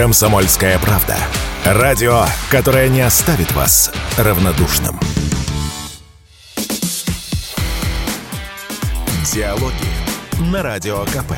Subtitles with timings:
[0.00, 1.14] Комсомольская правда.
[1.62, 4.98] Радио, которое не оставит вас равнодушным.
[9.30, 9.74] Диалоги
[10.50, 11.34] на Радио КП.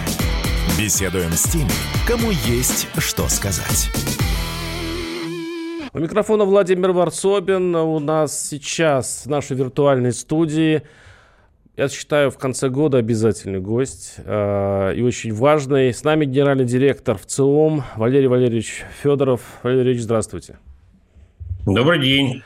[0.79, 1.73] Беседуем с теми,
[2.07, 3.91] кому есть что сказать.
[5.93, 7.75] У микрофона Владимир Варсобин.
[7.75, 10.83] У нас сейчас в нашей виртуальной студии
[11.77, 15.93] я считаю, в конце года обязательный гость э, и очень важный.
[15.93, 19.41] С нами генеральный директор в ЦИОМ Валерий Валерьевич Федоров.
[19.63, 20.59] Валерий Валерьевич, здравствуйте.
[21.65, 22.43] Добрый день.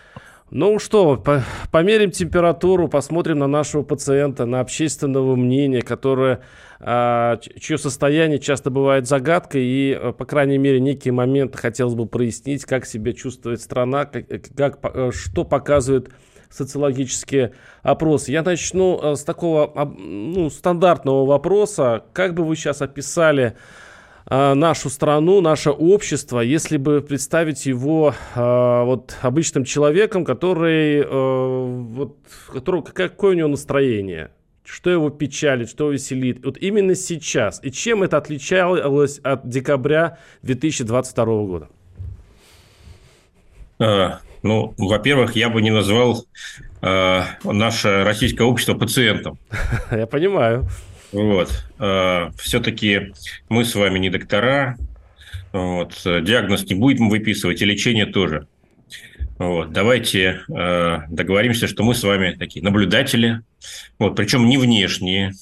[0.53, 6.43] Ну что, по померим температуру, посмотрим на нашего пациента, на общественного мнения, которое,
[6.79, 12.07] э, чье состояние часто бывает загадкой, и, э, по крайней мере, некие моменты хотелось бы
[12.07, 16.11] прояснить, как себя чувствует страна, как, как, э, что показывает
[16.57, 17.53] социологические
[17.83, 18.33] опросы.
[18.33, 22.05] Я начну э, с такого ну, стандартного вопроса.
[22.13, 23.57] Как бы вы сейчас описали
[24.29, 32.17] э, нашу страну, наше общество, если бы представить его э, вот обычным человеком, который, вот,
[32.53, 34.31] который, какое у него настроение,
[34.65, 41.25] что его печалит, что веселит, вот именно сейчас, и чем это отличалось от декабря 2022
[41.25, 41.69] года?
[44.47, 46.25] Ну, во-первых, я бы не назвал
[46.81, 49.39] э, наше российское общество пациентом.
[49.91, 50.69] Я понимаю.
[51.11, 51.51] Вот.
[51.81, 53.13] Э, все-таки
[53.49, 54.77] мы с вами не доктора.
[55.53, 56.01] Вот.
[56.05, 58.47] Диагноз не будем выписывать, и лечение тоже.
[59.39, 59.73] Вот.
[59.73, 63.41] Давайте э, договоримся, что мы с вами такие наблюдатели,
[63.99, 64.15] вот.
[64.15, 65.33] причем не внешние,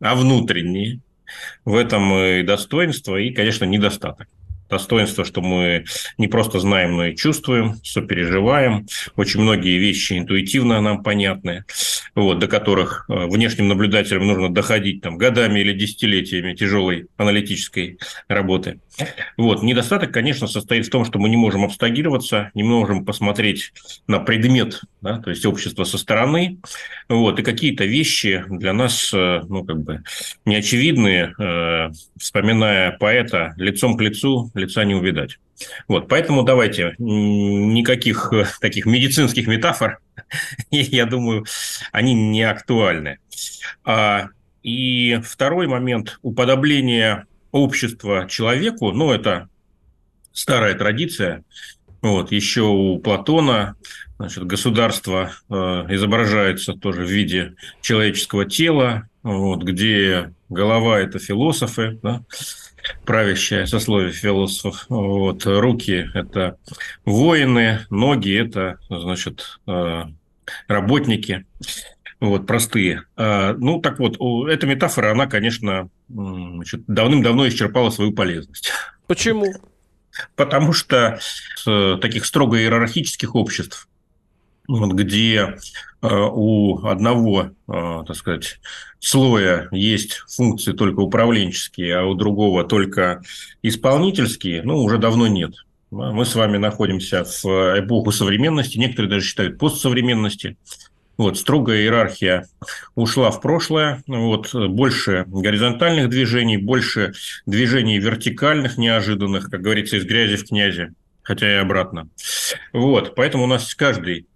[0.00, 1.00] а внутренние.
[1.64, 4.28] В этом и достоинство, и, конечно, недостаток
[4.72, 5.84] достоинство, что мы
[6.16, 8.86] не просто знаем, но и чувствуем, сопереживаем.
[9.16, 11.64] Очень многие вещи интуитивно нам понятны,
[12.14, 18.80] вот, до которых э, внешним наблюдателям нужно доходить там, годами или десятилетиями тяжелой аналитической работы.
[19.36, 19.62] Вот.
[19.62, 23.72] Недостаток, конечно, состоит в том, что мы не можем абстрагироваться, не можем посмотреть
[24.06, 26.58] на предмет, да, то есть общество со стороны,
[27.08, 30.02] вот, и какие-то вещи для нас, э, ну, как бы,
[30.46, 35.38] неочевидные, э, вспоминая поэта, лицом к лицу лица не увидать.
[35.88, 40.00] Вот, поэтому давайте никаких э, таких медицинских метафор,
[40.70, 41.44] я думаю,
[41.92, 43.18] они не актуальны.
[43.84, 44.28] А,
[44.62, 49.48] и второй момент– уподобление общества человеку, ну, это
[50.32, 51.44] старая традиция,
[52.00, 53.76] вот, еще у Платона
[54.18, 62.24] значит, государство э, изображается тоже в виде человеческого тела, вот, где голова– это философы, да,
[63.04, 64.86] правящее сословие философов.
[64.88, 66.56] Вот, руки– это
[67.04, 70.04] воины, ноги– это, значит, э,
[70.68, 71.46] работники,
[72.20, 73.04] вот, простые.
[73.16, 74.16] А, ну, так вот,
[74.48, 78.70] эта метафора, она, конечно, давным-давно исчерпала свою полезность.
[79.06, 79.52] Почему?
[80.36, 81.18] Потому что
[81.56, 83.88] с таких строго иерархических обществ,
[84.68, 85.56] где
[86.02, 88.60] э, у одного, э, так сказать,
[88.98, 93.22] слоя есть функции только управленческие, а у другого только
[93.62, 95.54] исполнительские, ну, уже давно нет.
[95.90, 97.44] Мы с вами находимся в
[97.78, 100.56] эпоху современности, некоторые даже считают постсовременности.
[101.18, 102.48] Вот, строгая иерархия
[102.94, 104.02] ушла в прошлое.
[104.06, 107.12] Вот, больше горизонтальных движений, больше
[107.44, 112.08] движений вертикальных, неожиданных, как говорится, из грязи в князи, хотя и обратно.
[112.72, 114.26] Вот, поэтому у нас каждый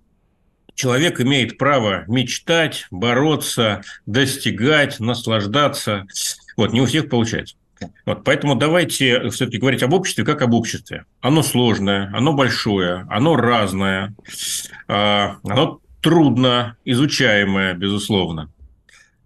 [0.77, 6.07] человек имеет право мечтать, бороться, достигать, наслаждаться.
[6.57, 7.57] Вот, не у всех получается.
[8.05, 11.05] Вот, поэтому давайте все-таки говорить об обществе как об обществе.
[11.21, 14.15] Оно сложное, оно большое, оно разное,
[14.87, 18.51] а, оно трудно изучаемое, безусловно.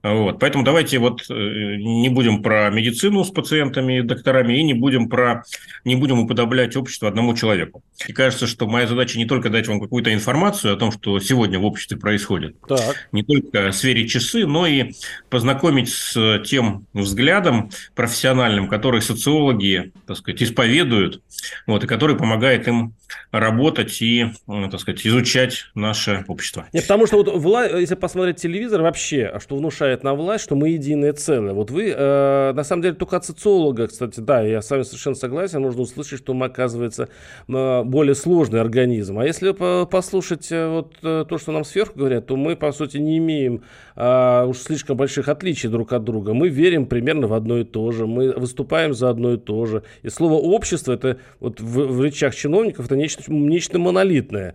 [0.02, 0.38] Вот.
[0.38, 5.08] Поэтому давайте вот э, не будем про медицину с пациентами и докторами, и не будем,
[5.08, 5.44] про,
[5.84, 7.82] не будем уподоблять общество одному человеку.
[8.06, 11.58] И кажется, что моя задача не только дать вам какую-то информацию о том, что сегодня
[11.58, 13.08] в обществе происходит, так.
[13.12, 14.92] не только сфере часы, но и
[15.28, 21.22] познакомить с тем взглядом профессиональным, который социологи, так сказать, исповедуют,
[21.66, 22.94] вот, и который помогает им
[23.32, 26.66] работать и, э, так сказать, изучать наше общество.
[26.72, 30.70] Нет, потому что вот, если посмотреть телевизор вообще, что внушает внушает на власть, что мы
[30.70, 31.52] единое целое.
[31.52, 35.16] Вот вы, э, на самом деле, только от социолога, кстати, да, я с вами совершенно
[35.16, 37.08] согласен, нужно услышать, что мы, оказывается,
[37.48, 39.18] э, более сложный организм.
[39.18, 39.52] А если
[39.84, 43.62] послушать э, вот э, то, что нам сверху говорят, то мы, по сути, не имеем
[43.96, 46.34] э, уж слишком больших отличий друг от друга.
[46.34, 49.82] Мы верим примерно в одно и то же, мы выступаем за одно и то же.
[50.02, 54.54] И слово «общество» это вот в, в речах чиновников это нечто, нечто монолитное.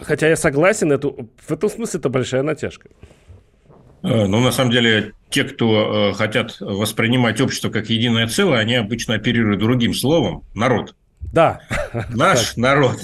[0.00, 2.88] Хотя я согласен, это, в этом смысле это большая натяжка.
[4.02, 8.74] Э, ну, на самом деле, те, кто э, хотят воспринимать общество как единое целое, они
[8.74, 10.94] обычно оперируют другим словом– народ.
[11.32, 11.60] Да.
[12.10, 12.98] Наш народ.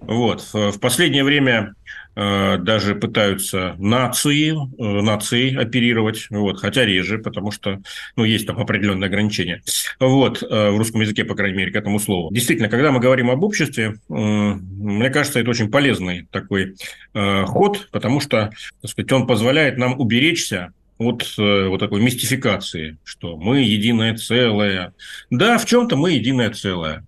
[0.00, 0.42] Вот.
[0.52, 1.74] В последнее время
[2.18, 7.80] даже пытаются нации, э, нации оперировать, вот, хотя реже, потому что
[8.16, 9.62] ну, есть там определенные ограничения.
[10.00, 12.34] Вот, э, в русском языке, по крайней мере, к этому слову.
[12.34, 16.74] Действительно, когда мы говорим об обществе, мне кажется, это очень полезный такой
[17.14, 18.50] ход, потому что,
[18.82, 24.92] так сказать, он позволяет нам уберечься от вот такой мистификации, что мы единое целое.
[25.30, 27.04] Да, в чем-то мы единое целое.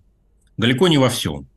[0.57, 1.47] Далеко не во всем.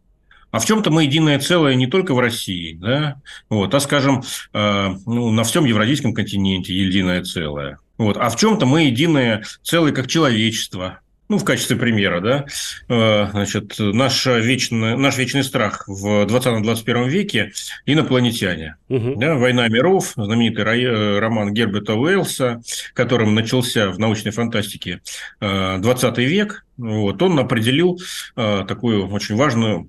[0.54, 3.20] А в чем-то мы единое целое не только в России, да,
[3.50, 4.22] вот, а, скажем,
[4.52, 7.80] э, ну, на всем евразийском континенте единое целое.
[7.98, 8.16] Вот.
[8.16, 12.44] А в чем-то мы единое целое как человечество, ну, в качестве примера, да,
[12.88, 17.50] э, значит, наш вечный, наш вечный страх в 20-21 веке–
[17.84, 18.76] инопланетяне.
[18.90, 19.16] Угу.
[19.16, 22.62] Да, «Война миров», знаменитый э, роман Герберта Уэллса,
[22.92, 25.00] которым начался в научной фантастике
[25.40, 27.98] 20 век, вот, он определил
[28.36, 29.88] такую очень важную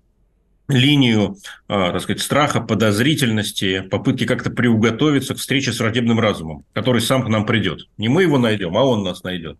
[0.68, 7.02] линию, а, так сказать, страха, подозрительности, попытки как-то приуготовиться к встрече с враждебным разумом, который
[7.02, 7.88] сам к нам придет.
[7.98, 9.58] Не мы его найдем, а он нас найдет.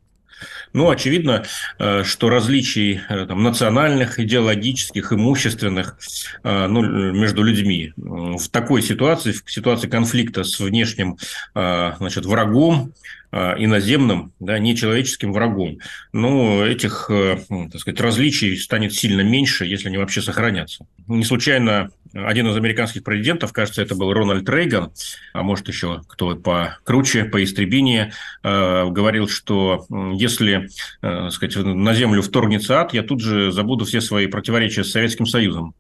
[0.74, 1.46] Ну, очевидно,
[1.80, 5.98] э, что различий э, там, национальных, идеологических, имущественных
[6.44, 6.82] э, ну,
[7.14, 11.18] между людьми в такой ситуации, в ситуации конфликта с внешним
[11.54, 12.94] значит, врагом,
[13.36, 15.80] иноземным, да, нечеловеческим врагом.
[16.14, 20.86] Но этих, так сказать, различий станет сильно меньше, если они вообще сохранятся.
[21.08, 24.92] Не случайно один из американских президентов, кажется, это был Рональд Рейган,
[25.34, 30.70] а может еще кто покруче, поистребинее, э, говорил, что если
[31.02, 35.26] э, сказать, на землю вторгнется ад, я тут же забуду все свои противоречия с Советским
[35.26, 35.76] Союзом.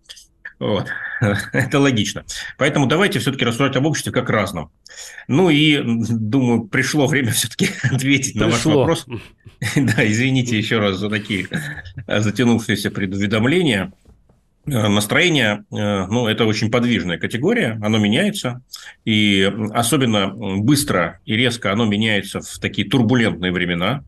[0.59, 0.87] Вот.
[1.53, 2.23] Это логично.
[2.57, 4.71] Поэтому давайте все-таки рассуждать об обществе как разном.
[5.27, 8.45] Ну и, думаю, пришло время все-таки ответить пришло.
[8.45, 9.05] на ваш вопрос.
[9.75, 11.47] Да, извините еще раз за такие
[12.07, 13.93] затянувшиеся предуведомления.
[14.67, 18.61] Э, настроение, э, ну, это очень подвижная категория, оно меняется,
[19.05, 24.03] и особенно быстро и резко оно меняется в такие турбулентные времена.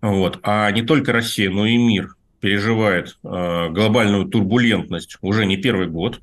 [0.00, 0.40] Вот.
[0.42, 6.20] А не только Россия, но и мир переживает э, глобальную турбулентность уже не первый год.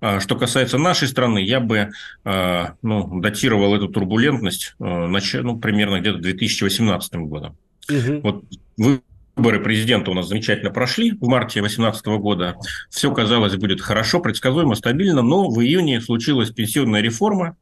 [0.00, 1.90] А что касается нашей страны, я бы
[2.24, 7.58] ну, датировал эту турбулентность ну, примерно где-то 2018 годом.
[7.90, 8.20] Угу.
[8.22, 8.44] Вот
[8.78, 9.02] вы
[9.36, 12.56] Выборы президента у нас замечательно прошли в марте 2018 года.
[12.90, 17.56] Все, казалось, будет хорошо, предсказуемо, стабильно, но в июне случилась пенсионная реформа.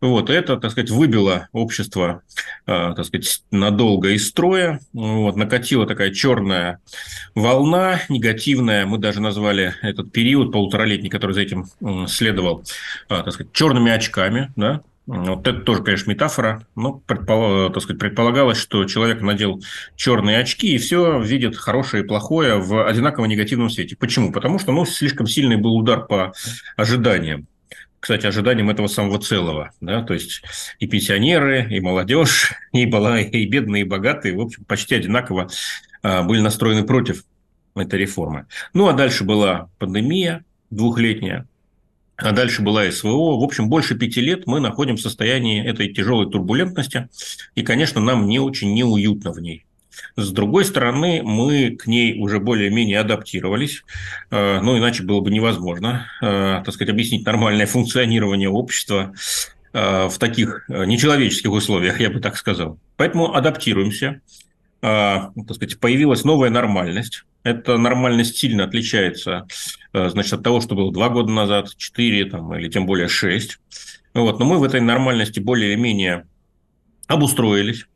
[0.00, 2.22] Вот, это, так сказать, выбило общество,
[2.66, 4.80] э, так сказать, надолго из строя.
[4.92, 6.80] Вот, накатила такая черная
[7.34, 8.86] волна, негативная.
[8.86, 11.66] Мы даже назвали этот период полуторалетний, который за этим
[12.08, 12.64] следовал,
[13.08, 14.52] э, так сказать, черными очками.
[14.56, 14.82] Да?
[15.06, 16.66] Вот это тоже, конечно, метафора.
[16.76, 19.60] Но предполаг, так сказать, предполагалось, что человек надел
[19.96, 23.96] черные очки и все видит хорошее и плохое в одинаково негативном свете.
[23.96, 24.32] Почему?
[24.32, 26.32] Потому что ну, слишком сильный был удар по
[26.76, 27.46] ожиданиям.
[27.98, 29.72] Кстати, ожиданиям этого самого целого.
[29.80, 30.02] Да?
[30.02, 30.42] То есть
[30.78, 35.48] и пенсионеры, и молодежь, и, была, и бедные, и богатые, в общем, почти одинаково
[36.02, 37.24] а, были настроены против
[37.74, 38.46] этой реформы.
[38.72, 41.46] Ну, а дальше была пандемия двухлетняя,
[42.16, 43.38] а дальше была СВО.
[43.38, 47.08] В общем, больше пяти лет мы находим в состоянии этой тяжелой турбулентности,
[47.54, 49.64] и, конечно, нам не очень неуютно в ней.
[50.16, 53.84] С другой стороны, мы к ней уже более-менее адаптировались,
[54.30, 59.12] но иначе было бы невозможно, э, так сказать, объяснить нормальное функционирование общества
[59.72, 62.78] э, в таких нечеловеческих условиях, я бы так сказал.
[62.96, 64.22] Поэтому адаптируемся,
[64.82, 69.46] так сказать, появилась новая нормальность, эта нормальность сильно отличается
[69.92, 73.58] э, значит, от того, что было два года назад, четыре там, или тем более шесть.
[74.14, 74.38] Вот.
[74.38, 76.26] Но мы в этой нормальности более-менее
[77.06, 77.86] обустроились,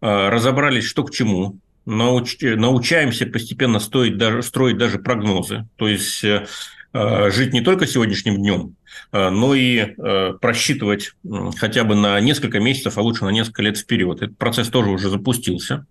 [0.00, 2.38] э, разобрались, что к чему, науч...
[2.40, 5.68] научаемся постепенно стоить даже, строить даже прогнозы.
[5.76, 6.46] То есть э,
[6.92, 8.74] жить не только сегодняшним днем,
[9.12, 9.94] но и
[10.40, 11.12] просчитывать
[11.56, 14.22] хотя бы на несколько месяцев, а лучше на несколько лет вперед.
[14.22, 15.86] Этот процесс тоже уже запустился.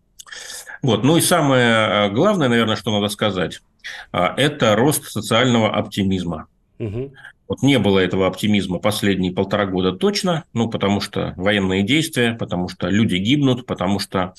[0.82, 1.04] Вот.
[1.04, 3.62] Ну и самое э, главное, наверное, что надо сказать,
[4.14, 6.48] э, это рост социального оптимизма.
[6.80, 7.14] Угу.
[7.50, 12.70] Вот не было этого оптимизма последние полтора года точно, ну, потому что военные действия, потому
[12.70, 14.36] что люди гибнут, потому что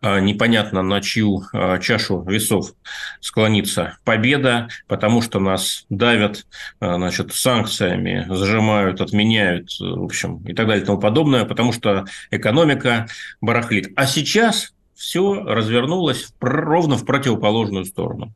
[0.00, 2.72] э, непонятно, на чью э, чашу весов
[3.20, 6.46] склонится победа, потому что нас давят
[6.80, 12.04] э, значит, санкциями, зажимают, отменяют, в общем, и так далее и тому подобное, потому что
[12.30, 13.08] экономика
[13.40, 13.92] барахлит.
[13.96, 14.72] А сейчас
[15.02, 18.32] все развернулось ровно в противоположную сторону.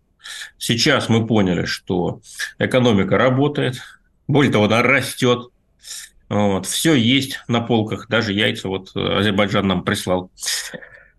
[0.59, 2.21] Сейчас мы поняли, что
[2.59, 3.77] экономика работает,
[4.27, 5.47] более того, она растет.
[6.29, 10.33] Вот, все есть на полках, даже яйца вот Азербайджан нам прислал.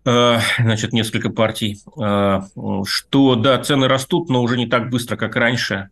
[0.04, 2.40] э, значит, несколько партий, э,
[2.84, 5.88] что, да, цены растут, но уже не так быстро, как раньше,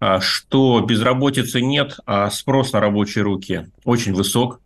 [0.00, 4.60] а что безработицы нет, а спрос на рабочие руки очень высок,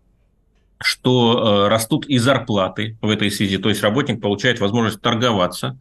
[0.83, 5.79] что растут и зарплаты в этой связи, то есть работник получает возможность торговаться,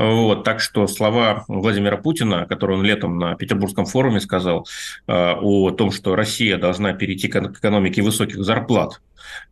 [0.00, 4.66] вот, так что слова Владимира Путина, которые он летом на Петербургском форуме сказал
[5.06, 9.02] э, о том, что Россия должна перейти к экономике высоких зарплат,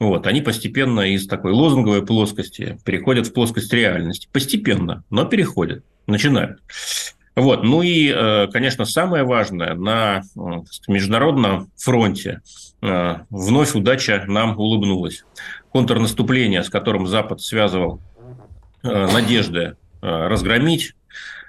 [0.01, 4.29] вот, они постепенно из такой лозунговой плоскости переходят в плоскость реальности.
[4.33, 6.61] Постепенно, но переходят, начинают.
[7.37, 7.63] Вот.
[7.63, 10.23] Ну и, э, конечно, самое важное, на
[10.89, 15.25] международном фронте э, вновь удача нам улыбнулась.
[15.71, 18.01] Контрнаступление, с которым Запад связывал
[18.83, 20.95] надежды Э, разгромить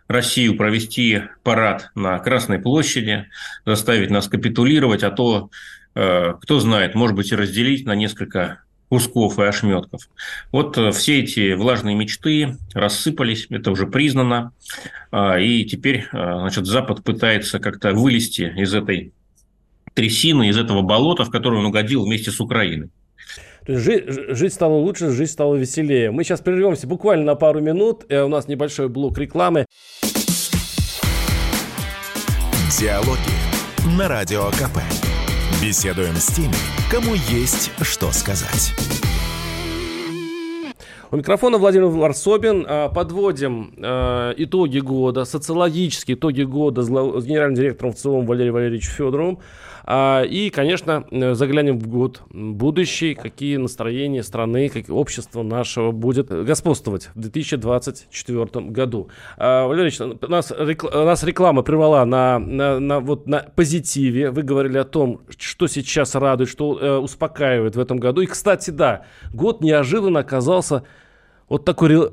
[0.07, 3.27] Россию, провести парад на Красной площади,
[3.63, 5.51] заставить нас капитулировать, а то,
[5.93, 10.09] кто знает, может быть, и разделить на несколько кусков и ошметков.
[10.51, 14.53] Вот э, все эти влажные мечты рассыпались, это уже признано,
[15.11, 19.13] а, и теперь значит, Запад пытается как-то вылезти из этой
[19.99, 22.89] трясины, из этого болота, в которое он угодил вместе с Украиной.
[23.65, 26.09] То есть жить, жить стало лучше, жизнь стала веселее.
[26.11, 28.05] Мы сейчас прервемся буквально на пару минут.
[28.09, 29.65] У нас небольшой блок рекламы.
[32.79, 34.79] Диалоги на Радио КП.
[35.61, 36.55] Беседуем с теми,
[36.89, 38.73] кому есть что сказать.
[41.11, 42.65] У микрофона Владимир Варсобин.
[42.67, 48.91] А, подводим э, итоги года, социологические итоги года с генеральным директором в целом Валерием Валерьевичем
[48.91, 49.39] Федоровым.
[49.83, 56.29] А, и, конечно, э, заглянем в год будущий, какие настроения страны, как общество нашего будет
[56.29, 59.09] господствовать в 2024 году.
[59.37, 64.31] А, Валерий Ильич, нас, нас реклама прервала на, на, на, вот, на позитиве.
[64.31, 68.21] Вы говорили о том, что сейчас радует, что э, успокаивает в этом году.
[68.21, 70.83] И, кстати, да, год неожиданно оказался
[71.47, 72.11] вот такой,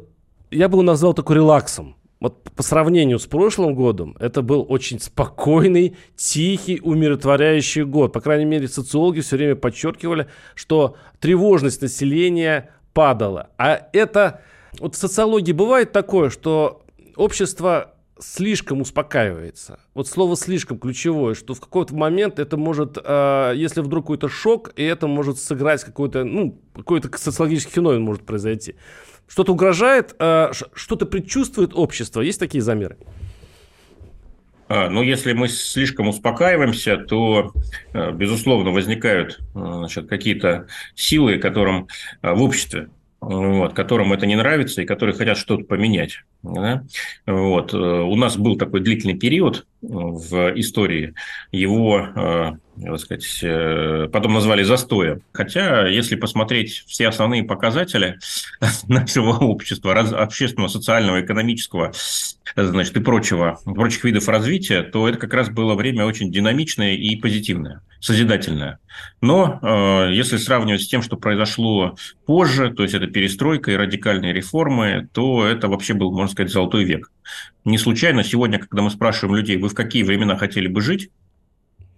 [0.50, 4.98] я бы его назвал такой релаксом вот по сравнению с прошлым годом, это был очень
[4.98, 8.12] спокойный, тихий, умиротворяющий год.
[8.12, 13.50] По крайней мере, социологи все время подчеркивали, что тревожность населения падала.
[13.58, 14.40] А это...
[14.78, 16.82] Вот в социологии бывает такое, что
[17.16, 19.78] общество слишком успокаивается.
[19.94, 24.72] Вот слово слишком ключевое, что в какой-то момент это может, э, если вдруг какой-то шок,
[24.76, 28.76] и это может сыграть какой-то, ну, какой-то социологический феномен может произойти.
[29.28, 32.20] Что-то угрожает, э, что-то предчувствует общество.
[32.20, 32.96] Есть такие замеры?
[34.68, 37.52] А, ну, если мы слишком успокаиваемся, то,
[37.92, 41.88] э, безусловно, возникают э, какие-то силы, которым
[42.22, 42.88] в обществе
[43.20, 46.20] вот, которым это не нравится и которые хотят что-то поменять.
[46.42, 46.84] Да?
[47.26, 47.72] Вот.
[47.74, 51.14] У нас был такой длительный период в истории.
[51.50, 55.22] Его так сказать, э, потом назвали застоем.
[55.32, 58.18] Хотя, если посмотреть все основные показатели
[58.88, 61.92] нашего общества, общественного, социального, экономического,
[62.54, 67.16] значит, и прочего, прочих видов развития, то это как раз было время очень динамичное и
[67.16, 68.78] позитивное, созидательное.
[69.20, 74.32] Но э, если сравнивать с тем, что произошло позже, то есть это перестройка и радикальные
[74.32, 77.10] реформы, то это вообще был, можно сказать, золотой век.
[77.64, 81.10] Не случайно сегодня, когда мы спрашиваем людей, вы в какие времена хотели бы жить,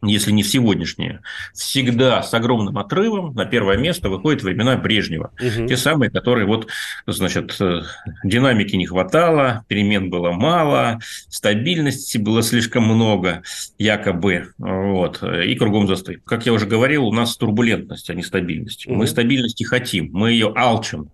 [0.02, 1.20] если не в сегодняшние,
[1.54, 5.32] всегда с огромным отрывом на первое место выходят времена Брежнева.
[5.40, 5.66] Угу.
[5.66, 6.68] Те самые, которые вот,
[7.06, 7.80] значит, э,
[8.24, 13.42] динамики не хватало, перемен было мало, стабильности было слишком много,
[13.78, 16.20] якобы, вот, и кругом застой.
[16.24, 18.86] Как я уже говорил, у нас турбулентность, а не стабильность.
[18.86, 18.94] Угу.
[18.94, 21.10] Мы стабильности хотим, мы ее алчим.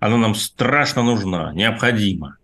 [0.00, 2.36] Она нам страшно нужна, необходима.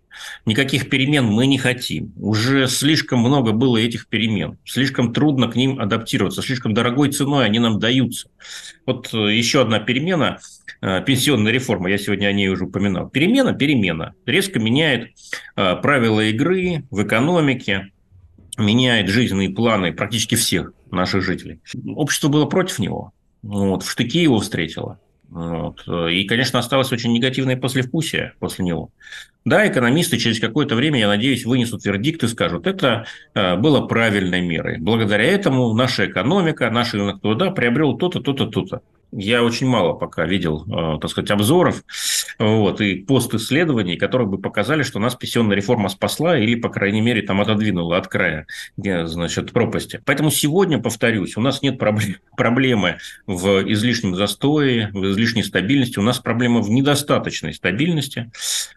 [0.45, 2.13] Никаких перемен мы не хотим.
[2.17, 4.57] Уже слишком много было этих перемен.
[4.65, 6.41] Слишком трудно к ним адаптироваться.
[6.41, 8.29] Слишком дорогой ценой они нам даются.
[8.85, 10.39] Вот э, еще одна перемена
[10.81, 13.09] э, пенсионная реформа, я сегодня о ней уже упоминал.
[13.09, 14.15] Перемена, перемена.
[14.25, 15.11] Резко меняет
[15.55, 17.91] э, правила игры в экономике,
[18.57, 21.59] меняет жизненные планы практически всех наших жителей.
[21.95, 23.13] Общество было против него.
[23.41, 24.99] Вот, в штыки его встретило.
[25.29, 25.87] Вот.
[26.11, 28.91] И, конечно, осталось очень негативное послевкусие после него.
[29.45, 34.41] Да, экономисты через какое-то время, я надеюсь, вынесут вердикт и скажут, это э, было правильной
[34.41, 34.79] мерой.
[34.79, 38.81] Благодаря этому наша экономика, наш рынок труда приобрел то-то, то-то, то-то.
[39.11, 41.83] Я очень мало пока видел, э, так сказать, обзоров
[42.37, 47.21] вот, и пост-исследований, которые бы показали, что нас пенсионная реформа спасла или, по крайней мере,
[47.23, 48.45] там отодвинула от края
[48.77, 50.01] значит, пропасти.
[50.05, 55.99] Поэтому сегодня, повторюсь, у нас нет проблем, проблемы в излишнем застое, в излишней стабильности.
[55.99, 58.31] У нас проблема в недостаточной стабильности.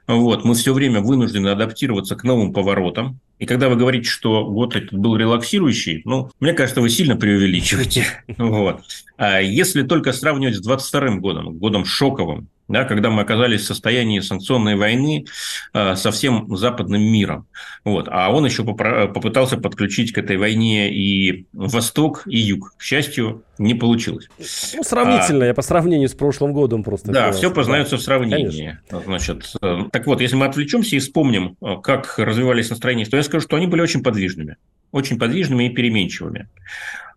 [0.06, 3.20] Вот, мы все время вынуждены адаптироваться к новым поворотам.
[3.42, 8.06] И когда вы говорите, что год этот был релаксирующий, ну, мне кажется, вы сильно преувеличиваете.
[8.38, 8.82] Вот.
[9.16, 14.20] А если только сравнивать с 22 годом, годом шоковым, да, когда мы оказались в состоянии
[14.20, 15.26] санкционной войны
[15.74, 17.46] э, со всем западным миром.
[17.84, 18.08] Вот.
[18.10, 22.74] А он еще попытался подключить к этой войне и Восток, и Юг.
[22.78, 24.28] К счастью, не получилось.
[24.74, 27.12] Ну, сравнительно, а, я по сравнению с прошлым годом просто.
[27.12, 27.96] Да, все познается да.
[27.98, 28.78] в сравнении.
[28.90, 29.02] Конечно.
[29.04, 33.22] Значит, э, так вот, если мы отвлечемся и вспомним, э, как развивались настроения, то я
[33.22, 34.56] скажу, что они были очень подвижными.
[34.92, 36.48] Очень подвижными и переменчивыми.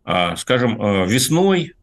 [0.04, 1.74] А, скажем, весной,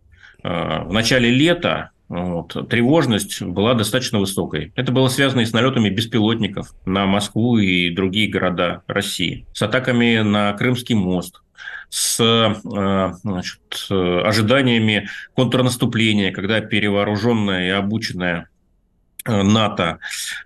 [0.42, 2.68] в начале лета вот.
[2.68, 4.70] Тревожность была достаточно высокой.
[4.76, 10.18] Это было связано и с налетами беспилотников на Москву и другие города России, с атаками
[10.18, 11.42] на Крымский мост,
[11.88, 18.51] с э, значит, ожиданиями контрнаступления, когда перевооруженная и обученная Э,
[19.24, 19.98] НАТО,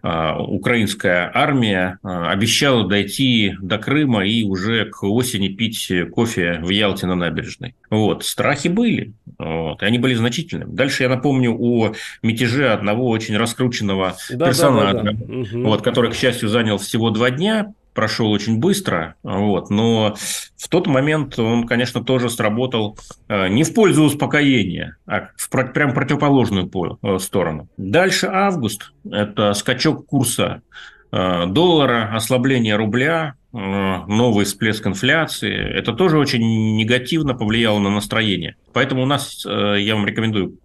[0.02, 6.70] э, украинская армия э, обещала дойти до Крыма и уже к осени пить кофе в
[6.70, 7.74] Ялте на набережной.
[7.90, 8.24] Вот.
[8.24, 9.82] Страхи были, вот.
[9.82, 10.74] и они были значительными.
[10.74, 15.58] Дальше я напомню о мятеже одного очень раскрученного да, персонажа, да, да, да.
[15.60, 20.14] Вот, который, к счастью, занял всего два дня прошел очень быстро, вот, но
[20.56, 22.96] в тот момент он, конечно, тоже сработал
[23.28, 26.70] э, не в пользу успокоения, а в прям противоположную
[27.02, 27.68] э, сторону.
[27.76, 30.62] Дальше август– это скачок курса
[31.10, 35.56] э, доллара, ослабление рубля, новый всплеск инфляции.
[35.56, 38.56] Это тоже очень негативно повлияло на настроение.
[38.74, 40.58] Поэтому у нас, я вам рекомендую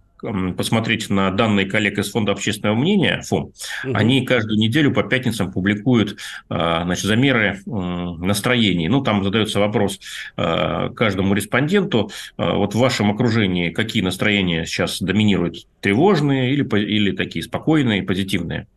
[0.56, 3.54] посмотреть на данные коллег из Фонда общественного мнения, ФОМ, угу.
[3.94, 6.18] они каждую неделю по пятницам публикуют
[6.50, 8.88] а, значит, замеры настроений.
[8.88, 10.00] Ну, там задается вопрос
[10.38, 17.12] а, каждому респонденту, а, вот в вашем окружении какие настроения сейчас доминируют, тревожные или, или
[17.16, 18.68] такие спокойные, позитивные.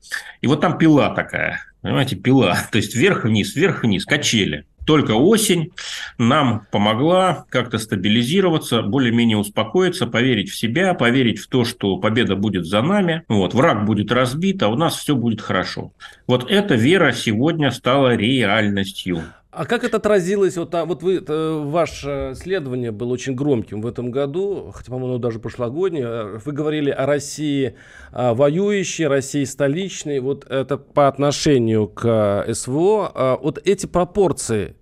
[0.41, 5.73] И вот там пила такая, понимаете, пила, то есть вверх-вниз, вверх-вниз, качели только осень
[6.19, 12.67] нам помогла как-то стабилизироваться, более-менее успокоиться, поверить в себя, поверить в то, что победа будет
[12.67, 15.93] за нами, вот, враг будет разбит, а у нас все будет хорошо.
[16.27, 19.23] Вот эта вера сегодня стала реальностью.
[19.57, 20.57] А как это отразилось?
[20.57, 25.19] Вот, а, вот вы, это, ваше исследование было очень громким в этом году, хотя, по-моему,
[25.19, 26.41] даже прошлогоднее.
[26.45, 27.77] Вы говорили о России
[28.11, 30.19] а, воюющей, России столичной.
[30.19, 33.13] Вот это по отношению к а, СВО.
[33.15, 34.75] А, вот эти пропорции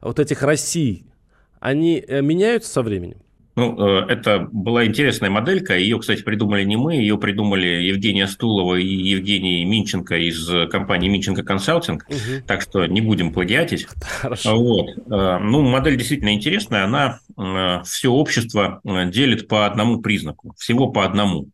[0.00, 1.06] вот этих Россий,
[1.60, 3.18] они э, меняются со временем?
[3.56, 5.76] Ну, э, это была интересная моделька.
[5.76, 11.42] Ее, кстати, придумали не мы, ее придумали Евгения Стулова и Евгений Минченко из компании Минченко
[11.42, 12.06] Консалтинг.
[12.08, 12.46] Угу.
[12.46, 13.86] Так что не будем плагиатить.
[14.00, 14.56] Хорошо.
[14.56, 14.88] Вот.
[15.10, 16.84] Э, ну, модель действительно интересная.
[16.84, 20.54] Она э, все общество делит по одному признаку.
[20.56, 21.48] Всего по одному.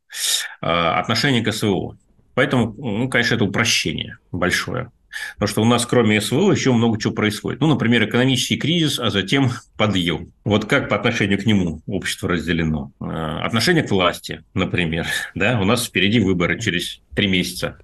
[0.60, 1.96] Отношение к СВО.
[2.34, 4.90] Поэтому, ну, конечно, это упрощение большое.
[5.34, 7.60] Потому что у нас, кроме СВО, еще много чего происходит.
[7.60, 10.32] Ну, например, экономический кризис, а затем подъем.
[10.44, 12.92] Вот как по отношению к нему общество разделено?
[13.00, 15.06] А, отношение к власти, например.
[15.34, 15.60] Да?
[15.60, 17.78] У нас впереди выборы через три месяца,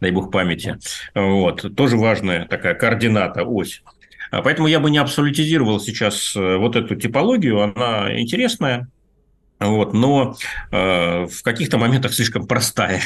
[0.00, 0.78] дай бог памяти.
[1.14, 1.76] Вот.
[1.76, 3.82] Тоже важная такая координата, ось.
[4.30, 8.88] А поэтому я бы не абсолютизировал сейчас э, вот эту типологию, она интересная,
[9.60, 10.36] вот, но
[10.72, 13.02] э, в каких-то моментах слишком простая.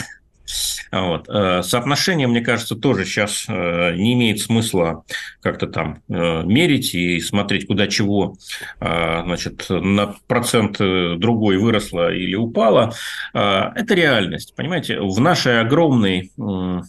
[0.90, 1.28] Вот.
[1.28, 5.04] Э, соотношение, мне кажется, тоже сейчас э, не имеет смысла
[5.42, 8.36] как-то там э, мерить и смотреть, куда чего
[8.80, 12.92] значит, на процент другой выросло или упало.
[13.32, 14.54] Это реальность.
[14.54, 16.32] Понимаете, в нашей огромной,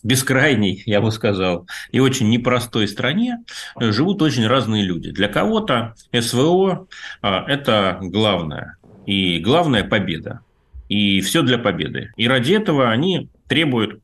[0.03, 3.39] бескрайней, я бы сказал, и очень непростой стране
[3.79, 5.11] живут очень разные люди.
[5.11, 6.87] Для кого-то СВО–
[7.21, 8.77] это главное.
[9.05, 10.41] И главная победа.
[10.89, 12.11] И все для победы.
[12.17, 14.01] И ради этого они требуют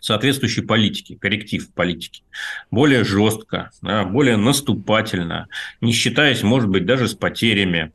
[0.00, 2.22] соответствующей политики, корректив политики.
[2.70, 5.48] Более жестко, да, более наступательно,
[5.80, 7.90] не считаясь, может быть, даже с потерями.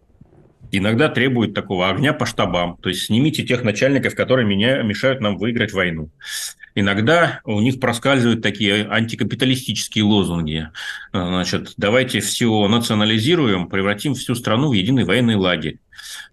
[0.71, 2.77] Иногда требует такого огня по штабам.
[2.77, 6.09] То есть снимите тех начальников, которые меня мешают нам выиграть войну.
[6.75, 10.69] Иногда у них проскальзывают такие антикапиталистические лозунги.
[11.11, 15.79] Значит, давайте все национализируем, превратим всю страну в единый военный лагерь.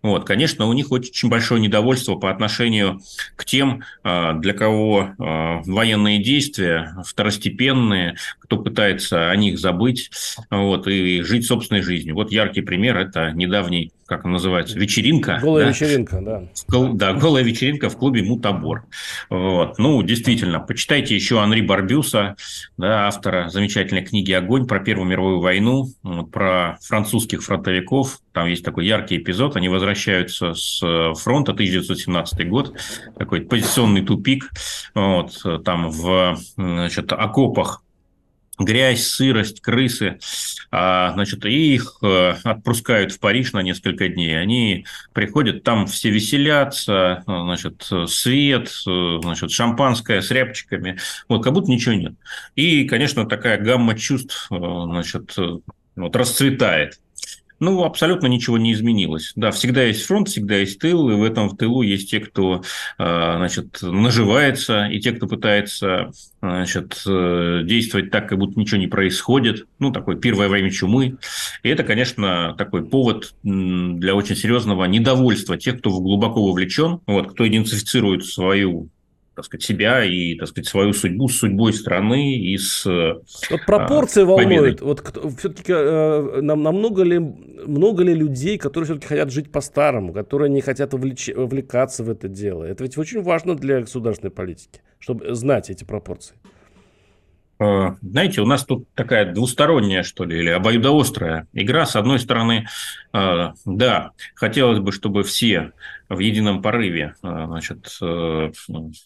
[0.03, 3.01] Вот, конечно, у них очень большое недовольство по отношению
[3.37, 10.11] к тем, а, для кого а, военные действия второстепенные, кто пытается о них забыть
[10.51, 12.15] вот, и жить собственной жизнью.
[12.15, 15.39] Вот яркий пример– это недавний, как он называется, вечеринка.
[15.43, 15.71] Голая да?
[15.71, 16.43] вечеринка, да.
[16.93, 18.85] Да, голая вечеринка в клубе «Мутабор».
[19.31, 19.79] Вот.
[19.79, 22.37] Ну, действительно, почитайте еще Анри Барбюса,
[22.77, 25.89] да, автора замечательной книги «Огонь» про Первую мировую войну,
[26.33, 28.21] про французских фронтовиков.
[28.33, 29.56] Там есть такой яркий эпизод.
[29.57, 30.81] Они возвращаются с
[31.15, 32.77] фронта, 1917 год,
[33.19, 34.51] такой позиционный тупик.
[34.95, 37.83] Вот, там в значит, окопах
[38.59, 40.19] грязь, сырость, крысы,
[40.71, 44.41] а, значит, и их э, отпускают в Париж на несколько дней.
[44.41, 51.71] Они приходят, там все веселятся, значит, свет, э, значит, шампанское с рябчиками, вот, как будто
[51.71, 52.15] ничего нет.
[52.55, 55.37] И, конечно, такая гамма чувств, э, значит,
[55.97, 57.01] вот, расцветает.
[57.59, 59.33] Ну, абсолютно ничего не изменилось.
[59.35, 62.63] Да, всегда есть фронт, всегда есть тыл, и в этом в тылу есть те, кто,
[62.99, 66.11] а, значит, наживается, и те, кто пытается,
[66.43, 69.67] значит, э, действовать так, как будто ничего не происходит.
[69.79, 71.17] Ну, такое первое время чумы.
[71.63, 77.47] И это, конечно, такой повод для очень серьезного недовольства тех, кто глубоко вовлечен, вот, кто
[77.47, 78.91] идентифицирует свою
[79.37, 82.87] так сказать, себя и, так сказать, свою судьбу с судьбой страны и с
[83.51, 84.81] Вот пропорции а, волнуют.
[84.81, 85.03] Вот
[85.39, 90.63] все-таки э, нам, намного ли, много ли людей, которые все-таки хотят жить по-старому, которые не
[90.63, 92.65] хотят вовлеч, вовлекаться в это дело?
[92.65, 96.35] Это ведь очень важно для государственной политики, чтобы знать эти пропорции.
[97.59, 101.87] Э, знаете, у нас тут такая двусторонняя, что ли, или обоюдоострая игра.
[101.87, 102.67] С одной стороны,
[103.13, 105.73] э, да, хотелось бы, чтобы все
[106.09, 107.99] в едином порыве э, значит,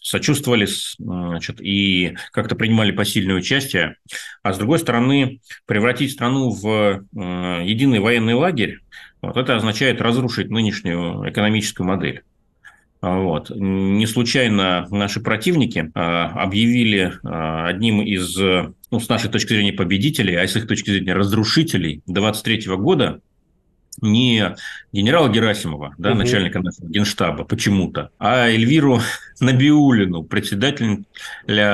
[0.01, 0.67] сочувствовали
[0.99, 3.95] значит, и как-то принимали посильное участие.
[4.43, 8.79] А с другой стороны, превратить страну в единый военный лагерь,
[9.21, 12.23] вот это означает разрушить нынешнюю экономическую модель.
[13.01, 13.49] Вот.
[13.55, 20.35] Не случайно наши противники а, объявили а, одним из, ну, с нашей точки зрения, победителей,
[20.35, 23.21] а с их точки зрения, разрушителей 23 года
[24.01, 24.55] не
[24.91, 26.19] генерала Герасимова, да, угу.
[26.19, 29.01] начальника нашего генштаба, почему-то, а Эльвиру
[29.39, 31.03] Набиулину, председателя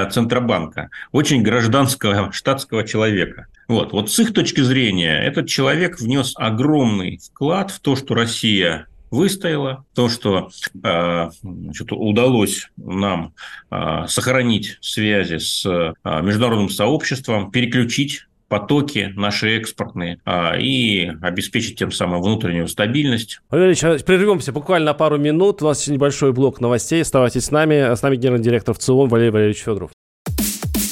[0.10, 3.48] Центробанка, очень гражданского штатского человека.
[3.68, 8.88] Вот, вот с их точки зрения этот человек внес огромный вклад в то, что Россия
[9.12, 10.50] выстояла, то, что
[10.84, 13.34] э, значит, удалось нам
[13.72, 21.92] э, сохранить связи с э, международным сообществом, переключить потоки наши экспортные а, и обеспечить тем
[21.92, 23.42] самым внутреннюю стабильность.
[23.50, 25.62] Валерий Ильич, прервемся буквально на пару минут.
[25.62, 27.02] У нас небольшой блок новостей.
[27.02, 27.94] Оставайтесь с нами.
[27.94, 29.92] С нами генеральный директор ВЦИОМ Валерий Валерьевич Федоров.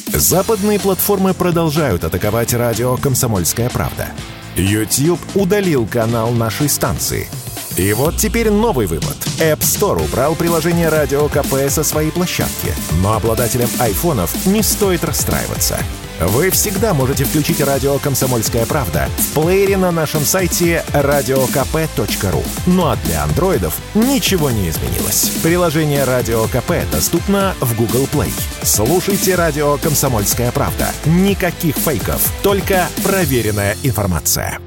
[0.08, 4.08] Западные платформы продолжают атаковать радио «Комсомольская правда».
[4.56, 7.28] YouTube удалил канал нашей станции–
[7.77, 9.15] и вот теперь новый вывод.
[9.39, 12.73] App Store убрал приложение Радио КП со своей площадки.
[13.01, 15.77] Но обладателям айфонов не стоит расстраиваться.
[16.19, 22.45] Вы всегда можете включить радио «Комсомольская правда» в плеере на нашем сайте radiokp.ru.
[22.67, 25.31] Ну а для андроидов ничего не изменилось.
[25.43, 28.31] Приложение «Радио КП» доступно в Google Play.
[28.63, 30.88] Слушайте радио «Комсомольская правда».
[31.05, 34.59] Никаких фейков, только проверенная информация.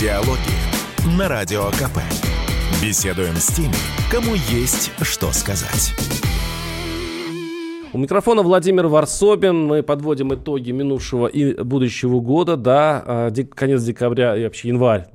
[0.00, 1.98] Диалоги на Радио КП.
[2.80, 3.74] Беседуем с теми,
[4.12, 5.92] кому есть что сказать.
[7.92, 9.66] У микрофона Владимир Варсобин.
[9.66, 15.08] Мы подводим итоги минувшего и будущего года, да, а, конец декабря и вообще январь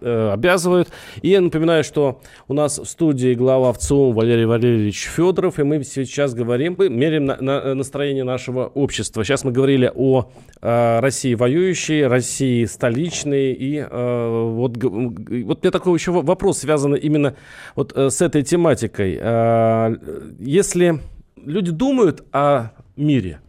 [0.00, 0.88] э, обязывают.
[1.22, 5.82] И я напоминаю, что у нас в студии глава ВЦИОМ Валерий Валерьевич Федоров, и мы
[5.84, 9.24] сейчас говорим, мы меряем на, на настроение нашего общества.
[9.24, 10.30] Сейчас мы говорили о
[10.60, 17.34] э, России воюющей, России столичной, и э, вот, вот меня такой еще вопрос, связанный именно
[17.76, 19.18] вот э, с этой тематикой.
[19.20, 19.96] Э,
[20.38, 21.00] если
[21.36, 23.40] люди думают о мире,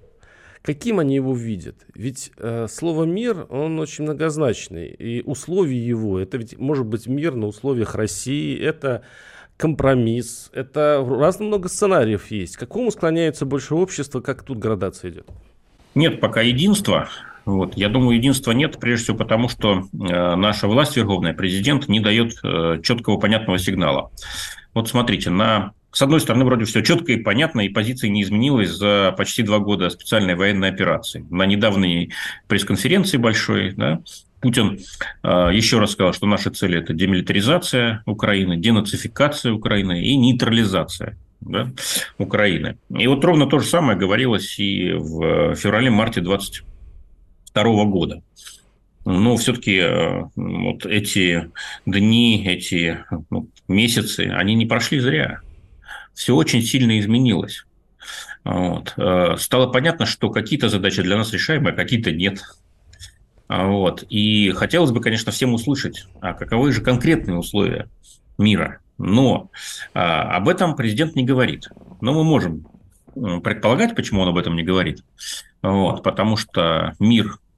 [0.61, 1.75] каким они его видят.
[1.93, 4.87] Ведь э, слово «мир», он очень многозначный.
[4.87, 9.03] И условия его, это ведь может быть мир на условиях России, это
[9.57, 12.57] компромисс, это разно много сценариев есть.
[12.57, 15.27] К какому склоняется больше общество, как тут градация идет?
[15.95, 17.09] Нет пока единства.
[17.45, 17.75] Вот.
[17.75, 22.33] Я думаю, единства нет, прежде всего потому, что э, наша власть верховная, президент, не дает
[22.43, 24.11] э, четкого, понятного сигнала.
[24.73, 28.69] Вот смотрите, на с одной стороны, вроде все четко и понятно, и позиция не изменилась
[28.69, 31.25] за почти два года специальной военной операции.
[31.29, 32.13] На недавней
[32.47, 33.99] пресс-конференции большой да,
[34.39, 34.79] Путин
[35.23, 41.69] э, еще раз сказал, что наши цели– это демилитаризация Украины, денацификация Украины и нейтрализация да,
[42.17, 42.77] Украины.
[42.89, 48.23] И вот ровно то же самое говорилось и в феврале-марте 2022 года.
[49.03, 51.51] Но все-таки э, вот эти
[51.85, 55.41] дни, эти ну, месяцы, они не прошли зря
[56.13, 57.65] все очень сильно изменилось.
[58.43, 58.93] Вот.
[58.97, 62.41] Э, стало понятно, что какие-то задачи для нас решаемы, а какие-то нет.
[63.47, 64.03] Вот.
[64.09, 67.89] И хотелось бы, конечно, всем услышать, а каковы же конкретные условия
[68.37, 68.79] мира.
[68.97, 69.49] Но
[69.93, 71.67] а, об этом президент не говорит.
[71.99, 72.65] Но мы можем
[73.13, 75.03] предполагать, почему он об этом не говорит.
[75.61, 77.50] Вот, потому что мир а,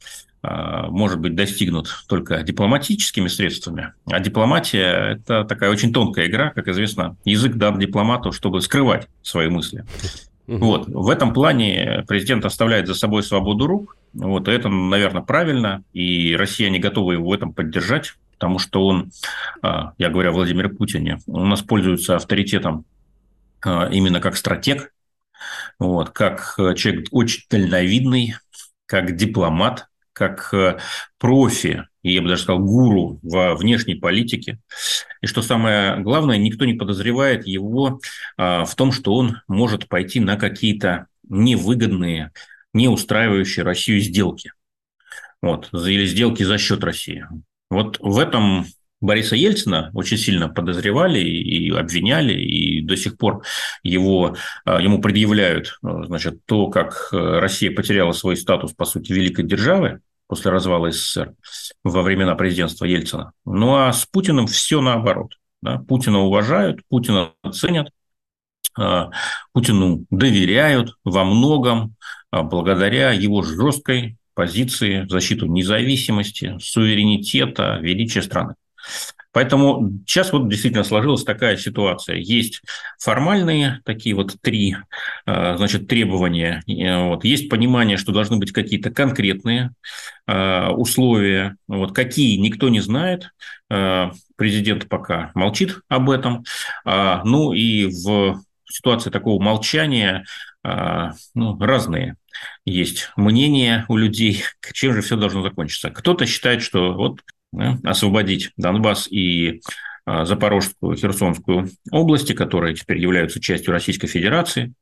[0.44, 3.94] может быть достигнут только дипломатическими средствами.
[4.06, 9.48] А дипломатия– это такая очень тонкая игра, как известно, язык дан дипломату, чтобы скрывать свои
[9.48, 9.86] мысли.
[10.48, 10.58] Угу.
[10.58, 10.88] Вот.
[10.88, 13.96] В этом плане президент оставляет за собой свободу рук.
[14.14, 14.48] Вот.
[14.48, 15.84] это, наверное, правильно.
[15.94, 19.12] И россияне готовы его в этом поддержать, потому что он,
[19.62, 22.86] а, я говорю о Владимире Путине, у нас пользуется авторитетом
[23.62, 24.94] а, именно как стратег,
[25.80, 28.36] вот, как человек очень дальновидный,
[28.86, 30.78] как дипломат, как э,
[31.18, 34.60] профи, и я бы даже сказал гуру во внешней политике.
[35.22, 38.00] И что самое главное, никто не подозревает его
[38.38, 42.32] а, в том, что он может пойти на какие-то невыгодные,
[42.74, 44.52] не устраивающие Россию сделки.
[45.42, 47.26] Вот, или сделки за счет России.
[47.70, 48.66] Вот в этом
[49.02, 52.34] Бориса Ельцина очень сильно подозревали и обвиняли,
[52.84, 53.44] до сих пор
[53.84, 59.46] его, а, ему предъявляют значит, то, как э, Россия потеряла свой статус, по сути, великой
[59.46, 61.34] державы после развала СССР
[61.84, 63.34] во времена президентства Ельцина.
[63.46, 65.34] Ну а с Путиным все наоборот.
[65.62, 65.78] Да?
[65.80, 67.90] Путина уважают, Путина ценят,
[69.54, 71.96] Путину доверяют во многом
[72.32, 78.56] а, благодаря его жесткой позиции в защиту независимости, суверенитета, величия страны.
[79.34, 82.18] Поэтому сейчас вот действительно сложилась такая ситуация.
[82.18, 82.62] Есть
[83.00, 84.78] формальные такие вот три
[85.26, 86.62] э, значит, требования.
[86.68, 87.26] Вот.
[87.26, 89.72] Есть понимание, что должны быть какие-то конкретные
[90.28, 91.58] э, условия.
[91.68, 91.94] Вот.
[91.94, 93.32] Какие, никто не знает.
[93.72, 96.44] Э, президент пока молчит об этом.
[96.86, 100.26] А, ну и в ситуации такого молчания
[101.36, 102.16] ну, разные
[102.66, 104.44] есть мнения у людей,
[104.74, 105.90] чем же все должно закончиться.
[105.90, 107.20] Кто-то считает, что вот
[107.84, 109.62] освободить Донбасс и
[110.06, 114.74] а, Запорожскую, Херсонскую области, которые теперь являются частью Российской Федерации,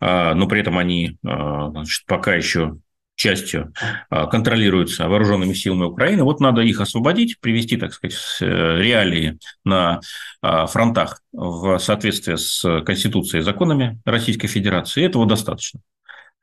[0.00, 2.76] а, но при этом они а, значит, пока еще
[3.16, 3.74] частью
[4.08, 6.22] контролируются вооруженными силами Украины.
[6.22, 10.00] Вот надо их освободить, привести, так сказать, реалии на
[10.40, 15.04] фронтах в соответствии с Конституцией и законами Российской Федерации.
[15.04, 15.80] Этого достаточно.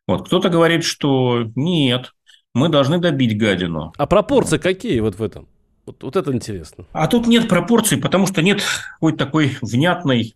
[0.07, 2.11] Вот кто-то говорит, что нет,
[2.53, 3.91] мы должны добить гадину.
[3.97, 5.47] А пропорции какие вот в этом?
[5.87, 6.83] Вот, вот это интересно.
[6.91, 8.61] А тут нет пропорций, потому что нет
[8.95, 10.35] какой-то такой внятной,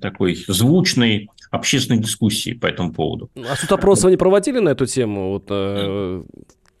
[0.00, 3.28] такой звучной общественной дискуссии по этому поводу.
[3.36, 5.30] А тут опросы не проводили на эту тему?
[5.30, 6.22] Вот, э,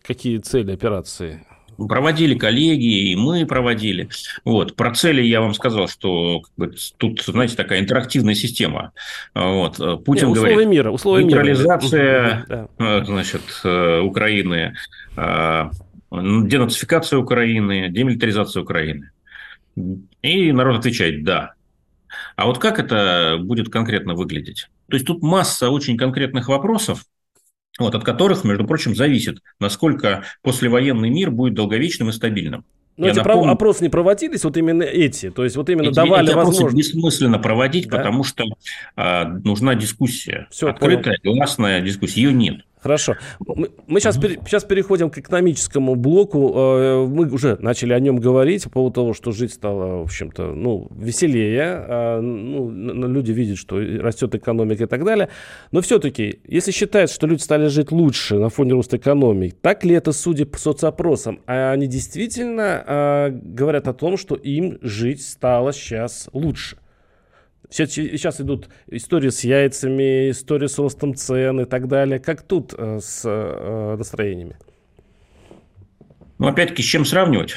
[0.04, 1.44] какие цели операции?
[1.76, 4.08] Проводили коллеги, и мы проводили.
[4.44, 4.76] Вот.
[4.76, 8.92] Про цели я вам сказал, что как бы, тут, знаете, такая интерактивная система.
[9.34, 9.76] Вот.
[10.04, 12.68] Путин Нет, говорит, мира, условия нейтрализация мира.
[12.78, 13.04] Да.
[13.04, 14.74] значит, э, Украины,
[15.16, 15.70] а,
[16.10, 19.10] денацификация Украины, демилитаризация Украины.
[20.22, 21.52] И народ отвечает «да».
[22.34, 24.68] А вот как это будет конкретно выглядеть?
[24.88, 27.04] То есть тут масса очень конкретных вопросов,
[27.78, 32.64] вот, от которых, между прочим, зависит, насколько послевоенный мир будет долговечным и стабильным.
[32.96, 36.28] Но эти напомню, опросы не проводились, вот именно эти, то есть вот именно эти, давали
[36.28, 36.76] эти возможность.
[36.76, 37.98] бессмысленно проводить, да?
[37.98, 38.44] потому что
[38.96, 41.36] а, нужна дискуссия, Все, открытая, понял.
[41.36, 42.62] гласная дискуссия, ее нет.
[42.86, 43.16] Хорошо.
[43.40, 46.52] Мы, сейчас, пере, сейчас переходим к экономическому блоку.
[46.54, 50.54] Э, мы уже начали о нем говорить по поводу того, что жить стало, в общем-то,
[50.54, 51.64] ну, веселее.
[51.64, 52.70] А, ну,
[53.08, 55.30] люди видят, что растет экономика и так далее.
[55.72, 59.92] Но все-таки, если считается, что люди стали жить лучше на фоне роста экономики, так ли
[59.96, 61.40] это, судя по соцопросам?
[61.48, 66.76] А они действительно а, говорят о том, что им жить стало сейчас лучше?
[67.68, 72.18] Все, сейчас идут истории с яйцами, истории с ростом цен и так далее.
[72.18, 74.56] Как тут э, с э, настроениями?
[76.38, 77.54] Ну, опять-таки, с чем сравнивать?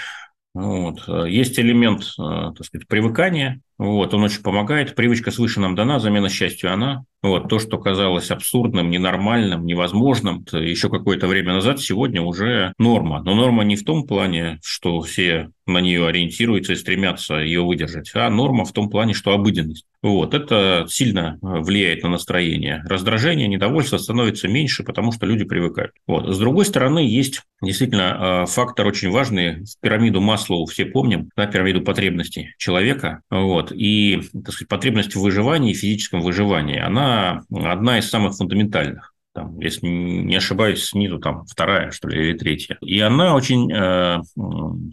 [0.53, 1.07] Вот.
[1.27, 3.61] Есть элемент, э, так сказать, привыкания.
[3.79, 4.13] Вот.
[4.13, 4.93] Он очень помогает.
[4.93, 7.05] Привычка свыше нам дана, замена счастью она.
[7.23, 7.49] Вот.
[7.49, 13.23] То, что казалось абсурдным, ненормальным, невозможным еще какое-то время назад, сегодня уже норма.
[13.23, 18.11] Но норма не в том плане, что все на нее ориентируются и стремятся ее выдержать,
[18.13, 19.85] а норма в том плане, что обыденность.
[20.01, 22.83] Вот, это сильно влияет на настроение.
[22.87, 25.91] Раздражение, недовольство становится меньше, потому что люди привыкают.
[26.07, 26.27] Вот.
[26.27, 29.65] С другой стороны, есть действительно а, фактор очень важный.
[29.81, 33.21] Пирамиду Маслоу все помним, да, пирамиду потребностей человека.
[33.29, 33.68] Вот.
[33.71, 39.87] И так сказать, потребность в выживании, физическом выживании, она одна из самых фундаментальных там, если
[39.87, 42.77] не ошибаюсь, снизу там вторая, что ли, или третья.
[42.81, 44.21] И она очень э,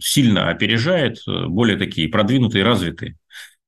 [0.01, 3.17] сильно опережает э, более такие продвинутые, развитые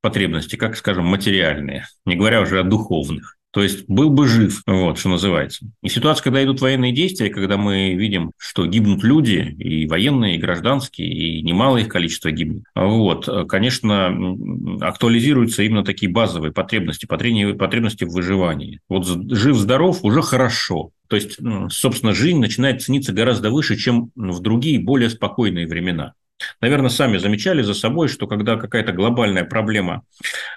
[0.01, 3.38] потребности, как, скажем, материальные, не говоря уже о духовных.
[3.51, 5.65] То есть был бы жив, вот, что называется.
[5.81, 10.39] И ситуация, когда идут военные действия, когда мы видим, что гибнут люди, и военные, и
[10.39, 14.37] гражданские, и немалое их количество гибнет, вот, конечно,
[14.81, 18.81] актуализируются именно такие базовые потребности, потребности в выживании.
[18.87, 20.91] Вот жив-здоров уже хорошо.
[21.07, 26.13] То есть, собственно, жизнь начинает цениться гораздо выше, чем в другие, более спокойные времена.
[26.61, 30.03] Наверное, сами замечали за собой, что когда какая-то глобальная проблема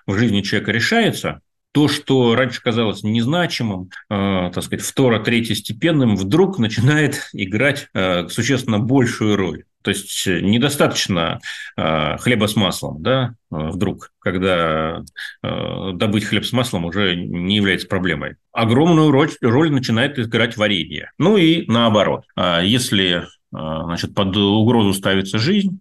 [0.06, 1.40] в жизни человека решается,
[1.72, 9.36] то, что раньше казалось незначимым, э, так сказать, второ-третьестепенным, вдруг начинает играть э, существенно большую
[9.36, 9.64] роль.
[9.82, 11.40] То есть недостаточно
[11.76, 15.02] э, хлеба с маслом, да, э, вдруг, когда
[15.42, 18.36] э, добыть хлеб с маслом уже не является проблемой.
[18.52, 21.10] Огромную роль, роль начинает играть варенье.
[21.18, 22.24] Ну и наоборот.
[22.36, 25.80] А если значит, под угрозу ставится жизнь,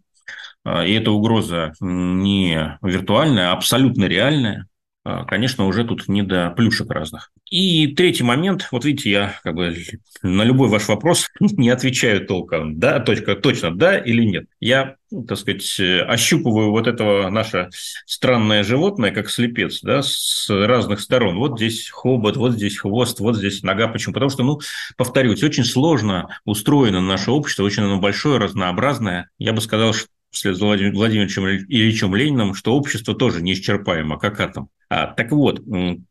[0.66, 4.68] и эта угроза не виртуальная, а абсолютно реальная,
[5.04, 7.32] конечно, уже тут не до плюшек разных.
[7.50, 9.76] И третий момент, вот видите, я как бы
[10.22, 14.46] на любой ваш вопрос не отвечаю толком, да, точка, точно, да или нет.
[14.60, 17.70] Я, так сказать, ощупываю вот этого наше
[18.06, 21.38] странное животное, как слепец, да, с разных сторон.
[21.38, 23.88] Вот здесь хобот, вот здесь хвост, вот здесь нога.
[23.88, 24.14] Почему?
[24.14, 24.60] Потому что, ну,
[24.98, 29.32] повторюсь, очень сложно устроено наше общество, очень оно большое, разнообразное.
[29.40, 31.28] Я бы сказал, что вслед за Владимиром
[31.68, 34.70] Ильичем Лениным, что общество тоже неисчерпаемо, как атом.
[34.92, 35.62] А, так вот,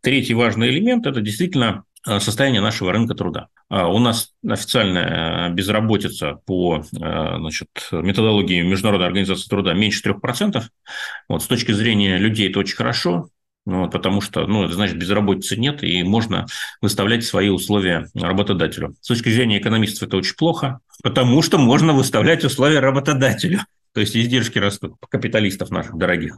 [0.01, 3.49] третий важный элемент– это действительно а, состояние нашего рынка труда.
[3.69, 10.63] А, у нас официальная безработица по значит, методологии Международной организации труда меньше 3%.
[11.29, 13.29] Вот, с точки зрения людей это очень хорошо,
[13.67, 16.47] ну, вот, потому что, ну, это значит, безработицы нет, и можно
[16.81, 18.95] выставлять свои условия работодателю.
[19.03, 23.61] С точки зрения экономистов это очень плохо, потому что можно выставлять условия работодателю.
[23.93, 26.37] То есть издержки растут капиталистов наших дорогих.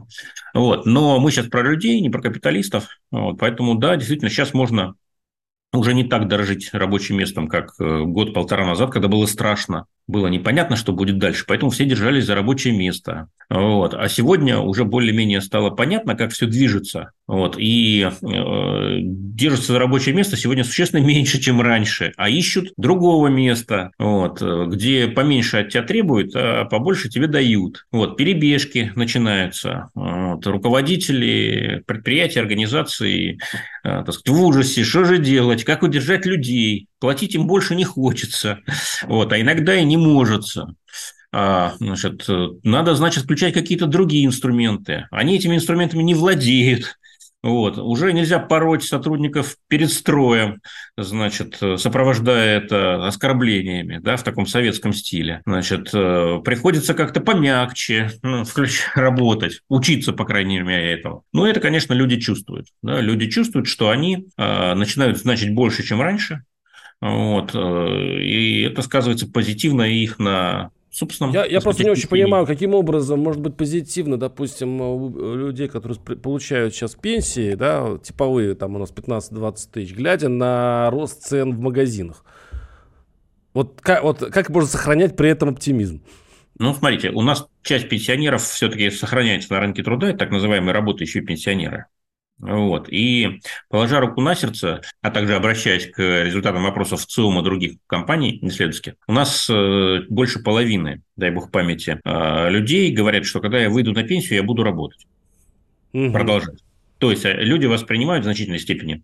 [0.53, 0.85] Вот.
[0.85, 2.87] Но мы сейчас про людей, не про капиталистов.
[3.11, 3.37] Вот.
[3.39, 4.95] Поэтому, да, действительно, сейчас можно
[5.71, 10.75] уже не так дорожить рабочим местом, как э, год-полтора назад, когда было страшно было непонятно,
[10.75, 13.29] что будет дальше, поэтому все держались за рабочее место.
[13.49, 13.93] Вот.
[13.93, 17.11] А сегодня уже более-менее стало понятно, как все движется.
[17.27, 17.55] Вот.
[17.57, 23.91] И э, держатся за рабочее место сегодня существенно меньше, чем раньше, а ищут другого места,
[23.97, 27.85] вот, где поменьше от тебя требуют, а побольше тебе дают.
[27.91, 28.17] Вот.
[28.17, 29.89] Перебежки начинаются.
[29.95, 30.45] Вот.
[30.45, 33.39] Руководители предприятий, организаций
[33.83, 37.83] э, так сказать, в ужасе, что же делать, как удержать людей, платить им больше не
[37.83, 38.59] хочется,
[39.03, 40.43] вот, а иногда и не может.
[41.33, 42.25] А, значит,
[42.63, 45.07] надо, значит, включать какие-то другие инструменты.
[45.09, 46.97] Они этими инструментами не владеют.
[47.41, 47.77] Вот.
[47.77, 50.61] Уже нельзя пороть сотрудников перед строем,
[50.95, 55.41] значит, сопровождая это оскорблениями, да, в таком советском стиле.
[55.45, 61.23] Значит, э, приходится как-то помягче ну, включ, работать, учиться, по крайней мере, этому.
[61.33, 62.67] Но это, конечно, люди чувствуют.
[62.81, 66.43] Да, люди чувствуют, что они э, начинают значить больше, чем раньше,
[67.01, 67.51] вот.
[67.53, 71.31] Э, и это сказывается позитивно их на собственно.
[71.31, 75.97] Я, я просто не очень понимаю, каким образом может быть позитивно, допустим, у людей, которые
[75.99, 81.59] получают сейчас пенсии, да, типовые, там у нас 15-20 тысяч, глядя на рост цен в
[81.59, 82.23] магазинах.
[83.53, 86.03] Вот как, вот как можно сохранять при этом оптимизм?
[86.59, 91.23] Ну, смотрите, у нас часть пенсионеров все-таки сохраняется на рынке труда, это так называемые работающие
[91.23, 91.87] пенсионеры.
[92.43, 92.89] Вот.
[92.89, 98.95] И положа руку на сердце, а также обращаясь к результатам вопросов ЦИОМа других компаний исследовательских,
[99.07, 103.93] у нас э, больше половины, дай бог памяти, э, людей говорят, что когда я выйду
[103.93, 105.07] на пенсию, я буду работать,
[105.93, 106.11] угу.
[106.11, 106.59] продолжать.
[106.97, 109.03] То есть э, люди воспринимают в значительной степени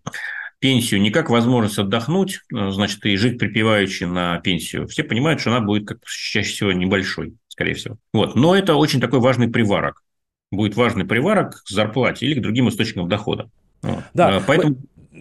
[0.58, 4.86] пенсию не как возможность отдохнуть, значит, и жить припеваючи на пенсию.
[4.88, 7.96] Все понимают, что она будет, как чаще всего, небольшой, скорее всего.
[8.12, 8.36] Вот.
[8.36, 10.02] Но это очень такой важный приварок
[10.50, 13.50] будет важный приварок к зарплате или к другим источникам дохода.
[13.82, 14.76] Да, а, поэтому...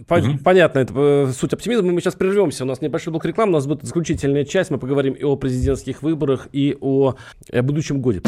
[0.08, 0.38] По- угу.
[0.44, 1.92] Понятно, это э, суть оптимизма.
[1.92, 2.64] Мы сейчас прервемся.
[2.64, 4.70] У нас небольшой блок рекламы, у нас будет заключительная часть.
[4.72, 7.16] Мы поговорим и о президентских выборах, и о,
[7.52, 8.22] о будущем годе.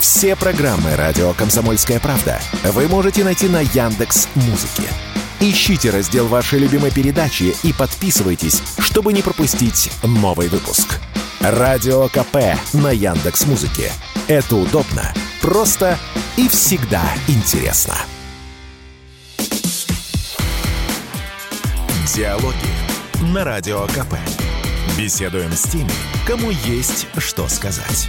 [0.00, 4.88] Все программы радио Комсомольская правда вы можете найти на Яндекс Музыке.
[5.40, 11.00] Ищите раздел вашей любимой передачи и подписывайтесь, чтобы не пропустить новый выпуск.
[11.40, 13.90] Радио КП на Яндекс Музыке.
[14.30, 15.12] Это удобно,
[15.42, 15.98] просто
[16.38, 17.94] и всегда интересно.
[22.14, 24.14] Диалоги на Радио КП.
[24.96, 25.90] Беседуем с теми,
[26.28, 28.08] кому есть что сказать.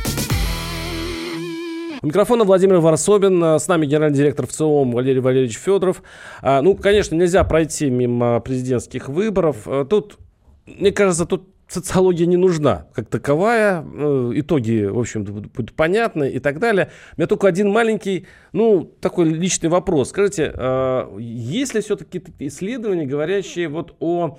[2.04, 3.44] У микрофона Владимир Варсобин.
[3.44, 6.04] С нами генеральный директор ВЦИОМ Валерий Валерьевич Федоров.
[6.44, 9.64] А, ну, конечно, нельзя пройти мимо президентских выборов.
[9.66, 10.20] А, тут,
[10.68, 16.40] мне кажется, тут социология не нужна как таковая, э, итоги, в общем-то, будут понятны и
[16.40, 16.92] так далее.
[17.16, 20.10] У меня только один маленький, ну, такой личный вопрос.
[20.10, 24.38] Скажите, э, есть ли все-таки исследования, говорящие вот о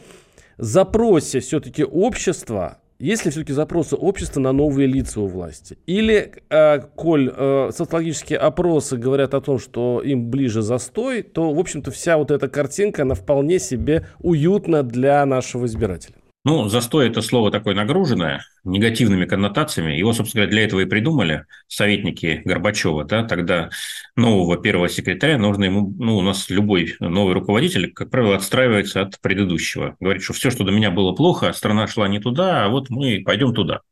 [0.58, 5.76] запросе все-таки общества есть ли все-таки запросы общества на новые лица у власти?
[5.86, 11.58] Или, э, коль э, социологические опросы говорят о том, что им ближе застой, то, в
[11.58, 16.14] общем-то, вся вот эта картинка, она вполне себе уютна для нашего избирателя?
[16.44, 19.92] Ну, застой– это слово такое нагруженное, негативными коннотациями.
[19.92, 23.04] Его, собственно говоря, для этого и придумали советники Горбачева.
[23.04, 23.22] Да?
[23.22, 23.70] Тогда
[24.16, 29.20] нового первого секретаря нужно ему, ну, у нас любой новый руководитель, как правило, отстраивается от
[29.20, 29.96] предыдущего.
[30.00, 33.22] Говорит, что все, что до меня было плохо, страна шла не туда, а вот мы
[33.24, 33.82] пойдем туда.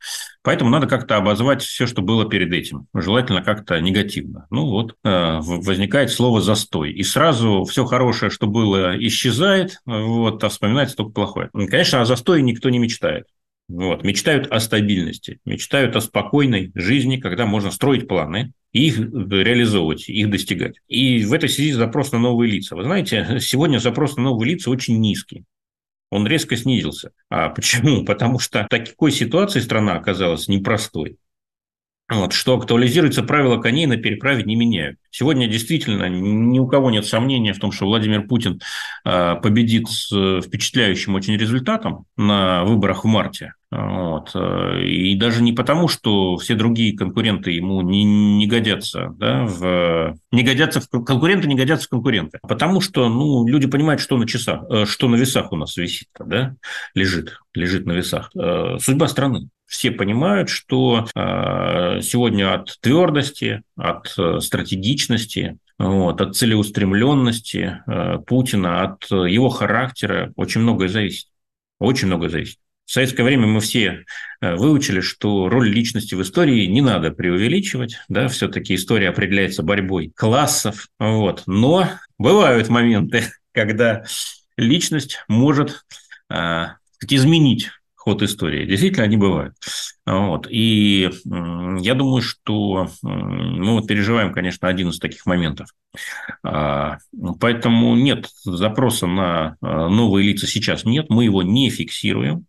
[0.42, 2.86] Поэтому надо как-то обозвать все, что было перед этим.
[2.94, 4.46] Желательно как-то негативно.
[4.50, 6.92] Ну вот э, возникает слово «застой».
[6.92, 11.50] И сразу все хорошее, что было, исчезает, вот, а вспоминается только плохое.
[11.52, 13.26] Конечно, о застое никто не мечтает.
[13.68, 14.02] Вот.
[14.02, 20.30] Мечтают о стабильности, мечтают о спокойной жизни, когда можно строить планы, и их реализовывать, их
[20.30, 20.76] достигать.
[20.88, 22.74] И в этой связи запрос на новые лица.
[22.74, 25.44] Вы знаете, сегодня запрос на новые лица очень низкий.
[26.10, 27.12] Он резко снизился.
[27.28, 28.04] А почему?
[28.04, 31.18] Потому что в такой ситуации страна оказалась непростой.
[32.10, 34.98] Вот, что актуализируется правила коней на переправе не меняют.
[35.10, 38.60] Сегодня действительно ни у кого нет сомнения в том, что Владимир Путин
[39.04, 43.54] а, победит с э, впечатляющим очень результатом на выборах в марте.
[43.70, 44.32] Вот.
[44.34, 50.16] Э, и даже не потому, что все другие конкуренты ему не, не годятся, да, в,
[50.32, 52.40] не годятся в конкуренты, не годятся в конкуренты.
[52.42, 55.76] А потому что ну, люди понимают, что на часах, э, что на весах у нас
[55.76, 56.56] висит, да,
[56.94, 58.32] лежит, лежит на весах.
[58.34, 59.48] Э, судьба страны.
[59.66, 64.08] Все понимают, что сегодня от твердости, от
[64.42, 67.80] стратегичности, вот, от целеустремленности
[68.26, 71.28] Путина, от его характера очень многое зависит.
[71.78, 72.58] Очень многое зависит.
[72.90, 74.04] В советское время мы все
[74.40, 80.10] э, выучили, что роль личности в истории не надо преувеличивать, да, все-таки история определяется борьбой
[80.12, 81.44] классов, вот.
[81.46, 81.88] Но
[82.18, 84.02] бывают моменты, когда
[84.56, 85.84] личность может
[86.30, 86.64] э,
[87.08, 88.66] изменить ход истории.
[88.66, 89.54] Действительно, они бывают.
[90.04, 90.48] Вот.
[90.50, 95.68] И я думаю, что мы вот переживаем, конечно, один из таких моментов.
[96.42, 96.98] А,
[97.38, 102.46] поэтому нет запроса на э, новые лица сейчас нет, мы его не фиксируем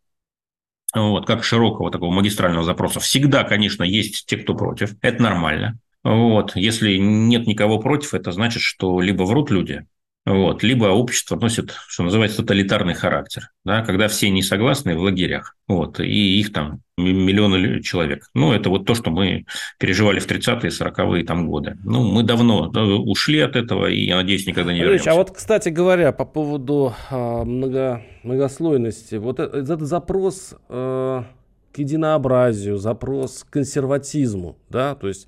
[0.94, 3.00] вот, как широкого такого магистрального запроса.
[3.00, 4.96] Всегда, конечно, есть те, кто против.
[5.02, 5.80] Это нормально.
[6.04, 6.56] Вот.
[6.56, 9.86] Если нет никого против, это значит, что либо врут люди,
[10.26, 10.62] вот.
[10.62, 16.00] Либо общество носит, что называется, тоталитарный характер, да, когда все не согласны в лагерях, вот,
[16.00, 18.30] и их там миллионы человек.
[18.36, 19.46] Ну, это вот то, что мы
[19.80, 21.76] переживали в 30-е, 40-е там годы.
[21.84, 25.12] Ну, мы давно ушли от этого, и, я надеюсь, никогда не вернемся.
[25.12, 31.24] А вот, кстати говоря, по поводу э, много, многослойности, вот э, этот запрос э,
[31.72, 35.28] к единообразию, запрос к консерватизму, да, то есть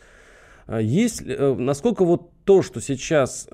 [0.68, 3.48] э, есть, э, насколько вот то, что сейчас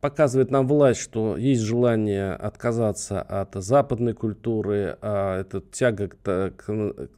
[0.00, 6.68] показывает нам власть, что есть желание отказаться от западной культуры, а это тяга к, к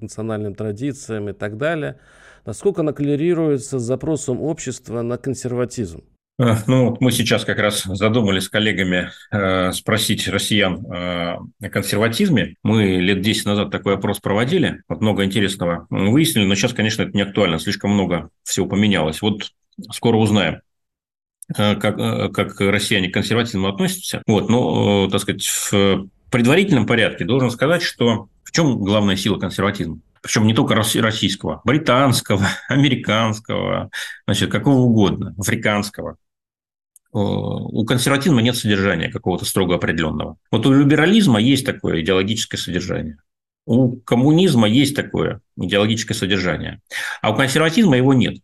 [0.00, 1.98] национальным традициям и так далее,
[2.44, 6.02] насколько она коллерируется с запросом общества на консерватизм?
[6.38, 12.56] Э, ну, мы сейчас как раз задумались с коллегами э, спросить россиян э, о консерватизме.
[12.62, 17.12] Мы лет 10 назад такой опрос проводили, вот много интересного выяснили, но сейчас, конечно, это
[17.12, 19.22] не актуально, слишком много всего поменялось.
[19.22, 19.50] Вот
[19.92, 20.60] скоро узнаем,
[21.54, 24.22] как, э, как россияне к консерватизму относятся.
[24.26, 29.38] Вот, но, э, так сказать, в предварительном порядке должен сказать, что в чем главная сила
[29.38, 30.00] консерватизма?
[30.22, 33.90] Причем не только российского, британского, американского,
[34.26, 36.16] значит, какого угодно, африканского.
[37.12, 40.36] У консерватизма нет содержания какого-то строго определенного.
[40.50, 43.18] Вот у либерализма есть такое идеологическое содержание.
[43.66, 46.80] У коммунизма есть такое идеологическое содержание.
[47.20, 48.38] А у консерватизма его нет.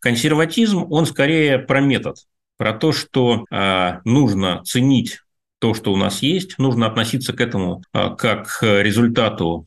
[0.00, 2.16] Консерватизм, он скорее про метод,
[2.60, 5.20] про то, что э, нужно ценить
[5.60, 9.64] то, что у нас есть, нужно относиться к этому э, как к результату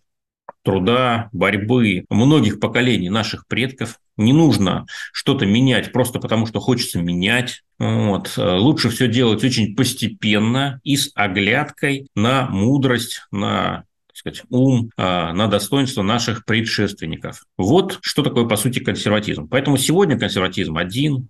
[0.61, 3.99] труда, борьбы многих поколений наших предков.
[4.15, 7.63] Не нужно что-то менять просто потому, что хочется менять.
[7.79, 8.31] Вот.
[8.37, 15.47] Лучше все делать очень постепенно и с оглядкой на мудрость, на сказать, ум, а, на
[15.47, 17.43] достоинство наших предшественников.
[17.57, 19.47] Вот что такое, по сути, консерватизм.
[19.47, 21.27] Поэтому сегодня консерватизм один,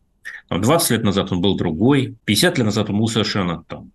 [0.49, 3.91] 20 лет назад он был другой, 50 лет назад он был совершенно там,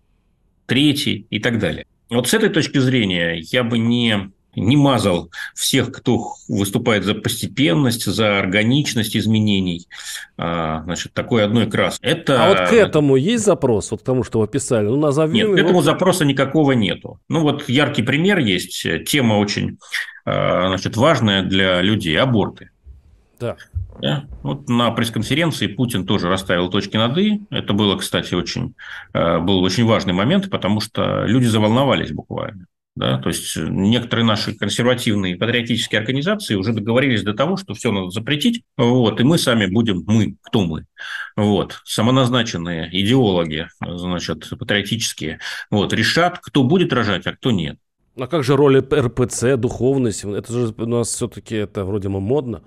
[0.65, 1.85] третий и так далее.
[2.09, 8.05] Вот с этой точки зрения я бы не не мазал всех, кто выступает за постепенность,
[8.05, 9.87] за органичность изменений,
[10.37, 11.99] а, значит, такой одной крас.
[12.01, 12.43] Это...
[12.43, 14.87] А вот к этому есть запрос, вот к тому, что вы писали?
[14.87, 15.55] Ну, назовем Нет, его...
[15.55, 17.19] к этому запроса никакого нету.
[17.29, 19.77] Ну, вот яркий пример есть, тема очень
[20.25, 22.71] а, значит, важная для людей– аборты.
[23.39, 23.55] Да.
[24.01, 24.25] Да?
[24.43, 27.41] Вот на пресс-конференции Путин тоже расставил точки над «и».
[27.49, 28.75] Это было, кстати, очень,
[29.13, 32.65] а, был очень важный момент, потому что люди заволновались буквально.
[32.95, 33.17] Да?
[33.19, 38.09] То есть э, некоторые наши консервативные патриотические организации уже договорились до того, что все надо
[38.09, 40.85] запретить, вот, и мы сами будем, мы, кто мы,
[41.37, 45.39] вот, самоназначенные идеологи, значит, патриотические,
[45.71, 47.77] вот, решат, кто будет рожать, а кто нет.
[48.17, 50.25] А как же роль РПЦ, духовность?
[50.25, 52.63] Это же у нас все-таки это вроде бы модно.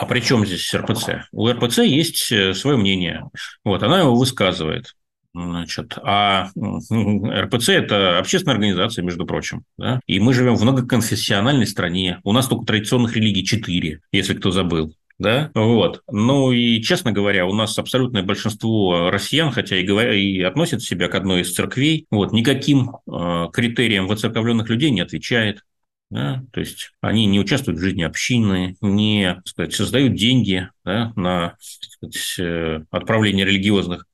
[0.00, 1.28] А при чем здесь РПЦ?
[1.30, 3.28] У РПЦ есть э, свое мнение.
[3.64, 4.94] Вот, она его высказывает.
[5.34, 9.64] Значит, а РПЦ– это общественная организация, между прочим.
[9.76, 10.00] Да?
[10.06, 12.18] И мы живем в многоконфессиональной стране.
[12.24, 16.02] У нас только традиционных религий четыре, если кто забыл да, вот.
[16.10, 21.08] Ну и, честно говоря, у нас абсолютное большинство россиян, хотя и, говоря, и относят себя
[21.08, 25.62] к одной из церквей, вот, никаким э, критериям воцерковленных людей не отвечает.
[26.10, 26.42] Да?
[26.52, 31.56] То есть они не участвуют в жизни общины, не так сказать, создают деньги да, на
[31.60, 34.06] сказать, э, отправление религиозных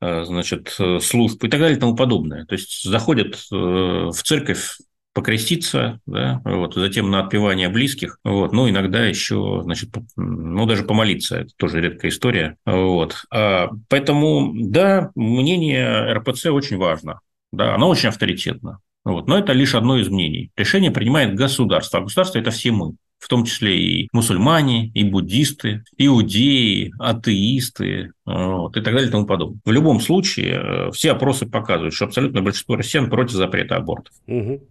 [0.00, 2.44] э, значит, служб и так далее и тому подобное.
[2.44, 4.76] То есть заходят э, в церковь
[5.12, 11.38] покреститься, да, вот, затем на отпевание близких, вот, ну, иногда еще, значит, ну, даже помолиться,
[11.38, 13.24] это тоже редкая история, вот.
[13.30, 17.20] А, поэтому, да, мнение РПЦ очень важно,
[17.52, 20.50] да, оно очень авторитетно, вот, но это лишь одно из мнений.
[20.56, 25.84] Решение принимает государство, а государство– это все мы в том числе и мусульмане, и буддисты,
[25.98, 29.60] иудеи, атеисты вот, и так далее и тому подобное.
[29.62, 34.14] В любом случае, э, все опросы показывают, что абсолютное большинство россиян против запрета абортов.
[34.26, 34.62] Угу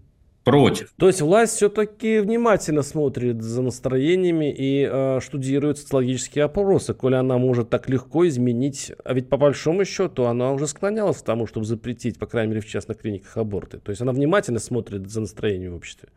[0.43, 0.93] против.
[0.97, 7.37] То есть власть все-таки внимательно смотрит за настроениями и э, штудирует социологические опросы, коли она
[7.37, 11.65] может так легко изменить, а ведь по большому счету она уже склонялась к тому, чтобы
[11.65, 13.79] запретить, по крайней мере, в частных клиниках аборты.
[13.79, 16.09] То есть она внимательно смотрит за настроением в обществе.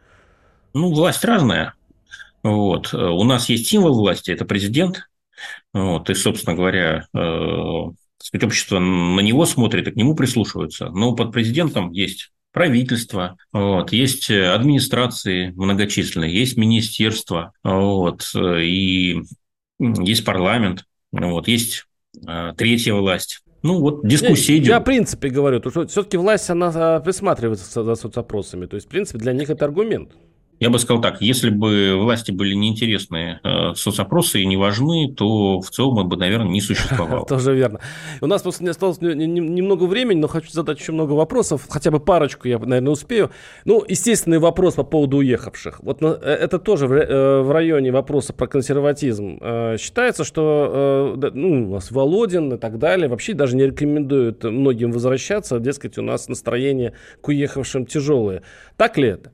[0.75, 1.75] Ну, власть разная.
[2.43, 2.93] Вот.
[2.95, 5.09] У нас есть символ власти, это президент.
[5.73, 6.09] Вот.
[6.11, 10.89] И, собственно говоря, э, сказать, общество на него смотрит и к нему прислушивается.
[10.91, 19.23] Но под президентом есть правительство, вот, есть администрации многочисленные, есть министерства, вот, и
[19.79, 21.87] есть парламент, вот, есть
[22.27, 23.43] а, третья власть.
[23.63, 24.69] Ну, вот дискуссия идет.
[24.69, 28.67] Я, в принципе, говорю, что все-таки власть, она а, присматривается за соцопросами.
[28.67, 30.13] То есть, в принципе, для них это аргумент.
[30.63, 35.61] Я бы сказал так, если бы власти были неинтересны, э, соцопросы и не важны, то
[35.61, 37.27] в целом бы, наверное, не существовало.
[37.29, 37.81] Тоже верно.
[38.21, 41.67] У нас просто не осталось немного времени, но хочу задать еще много вопросов.
[41.69, 43.33] Хотя бы парочку я, наверное, успею.
[43.65, 45.81] Ну, естественный вопрос по поводу уехавших.
[45.83, 49.41] Вот э, это тоже э, в районе вопроса про консерватизм.
[49.79, 55.59] Считается, что ну, у нас Володин и так далее вообще даже не рекомендуют многим возвращаться.
[55.59, 58.45] Дескать, у нас настроение к уехавшим тяжелое.
[58.77, 59.33] Так ли это?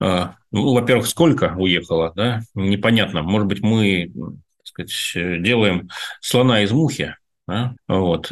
[0.00, 3.22] А, ну, во-первых, сколько уехало, да, непонятно.
[3.22, 4.12] Может быть, мы,
[4.58, 5.88] так сказать, делаем
[6.20, 7.16] слона из мухи,
[7.46, 7.74] да?
[7.88, 8.30] вот.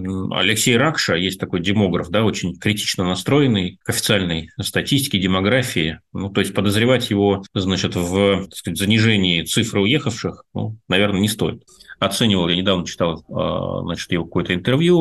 [0.00, 6.00] Э, Алексей Ракша, есть такой демограф, да, очень критично настроенный к официальной статистике, демографии.
[6.12, 11.62] Ну, то есть подозревать его, значит, в сказать, занижении цифры уехавших, ну, наверное, не стоит.
[11.98, 14.98] Оценивал, я недавно читал, а, значит, его какое-то интервью,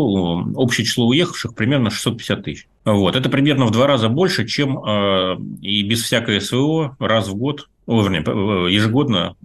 [0.55, 2.67] общее число уехавших примерно 650 тысяч.
[2.85, 3.17] Вот.
[3.17, 7.67] Это примерно в два раза больше, чем а, и без всякой СВО раз в год,
[7.85, 8.21] вернее,
[8.73, 9.35] ежегодно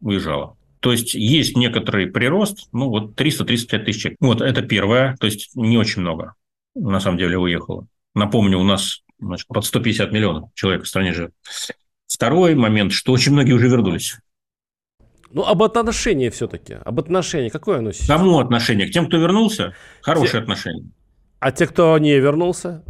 [0.00, 0.57] уезжало.
[0.80, 4.16] То есть есть некоторый прирост, ну вот 335 тысяч.
[4.20, 6.34] Вот это первое, то есть не очень много
[6.74, 7.86] на самом деле уехало.
[8.14, 11.32] Напомню, у нас значит, под 150 миллионов человек в стране живет.
[12.06, 14.16] Второй момент, что очень многие уже вернулись.
[15.30, 16.74] Ну, об отношении все-таки.
[16.74, 17.50] Об отношении.
[17.50, 18.06] Какое оно сейчас?
[18.06, 18.86] Кому отношение?
[18.88, 19.74] К тем, кто вернулся?
[20.00, 20.38] Хорошее те...
[20.38, 20.90] отношение.
[21.38, 22.82] А те, кто не вернулся?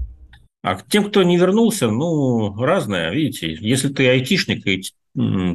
[0.62, 3.10] А тем, кто не вернулся, ну, разное.
[3.12, 4.82] Видите, если ты айтишник, и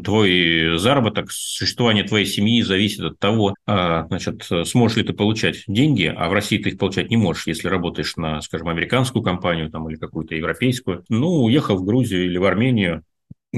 [0.03, 6.05] твой заработок, существование твоей семьи зависит от того, а, значит, сможешь ли ты получать деньги,
[6.05, 9.89] а в России ты их получать не можешь, если работаешь на, скажем, американскую компанию там,
[9.89, 11.05] или какую-то европейскую.
[11.07, 13.03] Ну, уехал в Грузию или в Армению,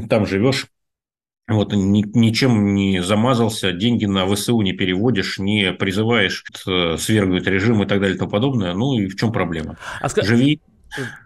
[0.10, 0.68] там живешь,
[1.48, 7.84] вот ни, ничем не замазался, деньги на ВСУ не переводишь, не призываешь э, свергнуть режим
[7.84, 8.74] и так далее и тому подобное.
[8.74, 9.78] Ну и в чем проблема?
[10.02, 10.60] А Живи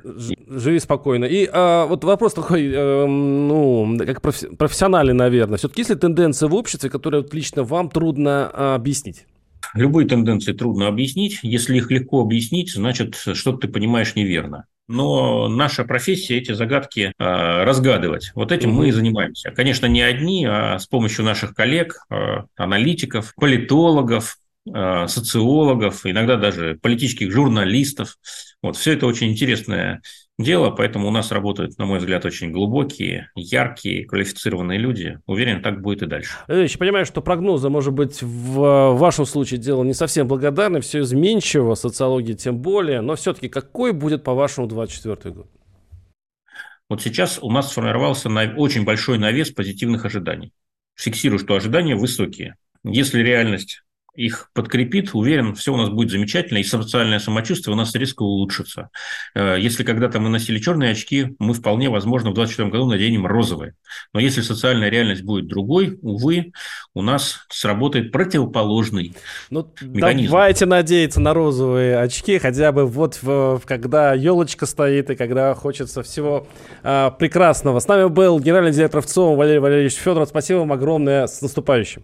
[0.04, 1.26] Живи спокойно.
[1.26, 5.58] И а, вот вопрос такой, э, ну, как профессиональный, наверное.
[5.58, 9.26] Все-таки есть ли тенденция в обществе, которая вот лично вам трудно а, объяснить?
[9.74, 11.40] Любые тенденции трудно объяснить.
[11.44, 14.66] Если их легко объяснить, значит, что-то ты понимаешь неверно.
[14.88, 18.32] Но наша профессия эти загадки э, разгадывать.
[18.34, 19.52] Вот этим мы и занимаемся.
[19.52, 24.38] Конечно, не одни, а с помощью наших коллег, э, аналитиков, политологов,
[25.08, 28.18] социологов, иногда даже политических журналистов.
[28.62, 30.02] Вот, все это очень интересное
[30.38, 35.20] дело, поэтому у нас работают, на мой взгляд, очень глубокие, яркие, квалифицированные люди.
[35.26, 36.32] Уверен, так будет и дальше.
[36.48, 41.76] Я понимаю, что прогнозы, может быть, в вашем случае дело не совсем благодарное, все изменчиво,
[41.76, 45.48] социология тем более, но все-таки какой будет, по-вашему, 24 год?
[46.90, 50.54] Вот сейчас у нас сформировался очень большой навес позитивных ожиданий.
[50.96, 52.56] Фиксирую, что ожидания высокие.
[52.84, 53.84] Если реальность
[54.20, 58.90] их подкрепит, уверен, все у нас будет замечательно, и социальное самочувствие у нас резко улучшится.
[59.34, 63.76] Э, если когда-то мы носили черные очки, мы вполне возможно в 2024 году наденем розовые.
[64.14, 66.52] Но если социальная реальность будет другой, увы,
[66.94, 69.16] у нас сработает противоположный
[69.50, 70.32] ну, механизм.
[70.32, 76.04] Давайте надеяться на розовые очки, хотя бы вот в, когда елочка стоит и когда хочется
[76.04, 76.46] всего
[76.84, 77.80] а, прекрасного.
[77.80, 80.28] С нами был генеральный директор ВЦО Валерий Валерьевич Федоров.
[80.28, 81.26] Спасибо вам огромное.
[81.26, 82.04] С наступающим.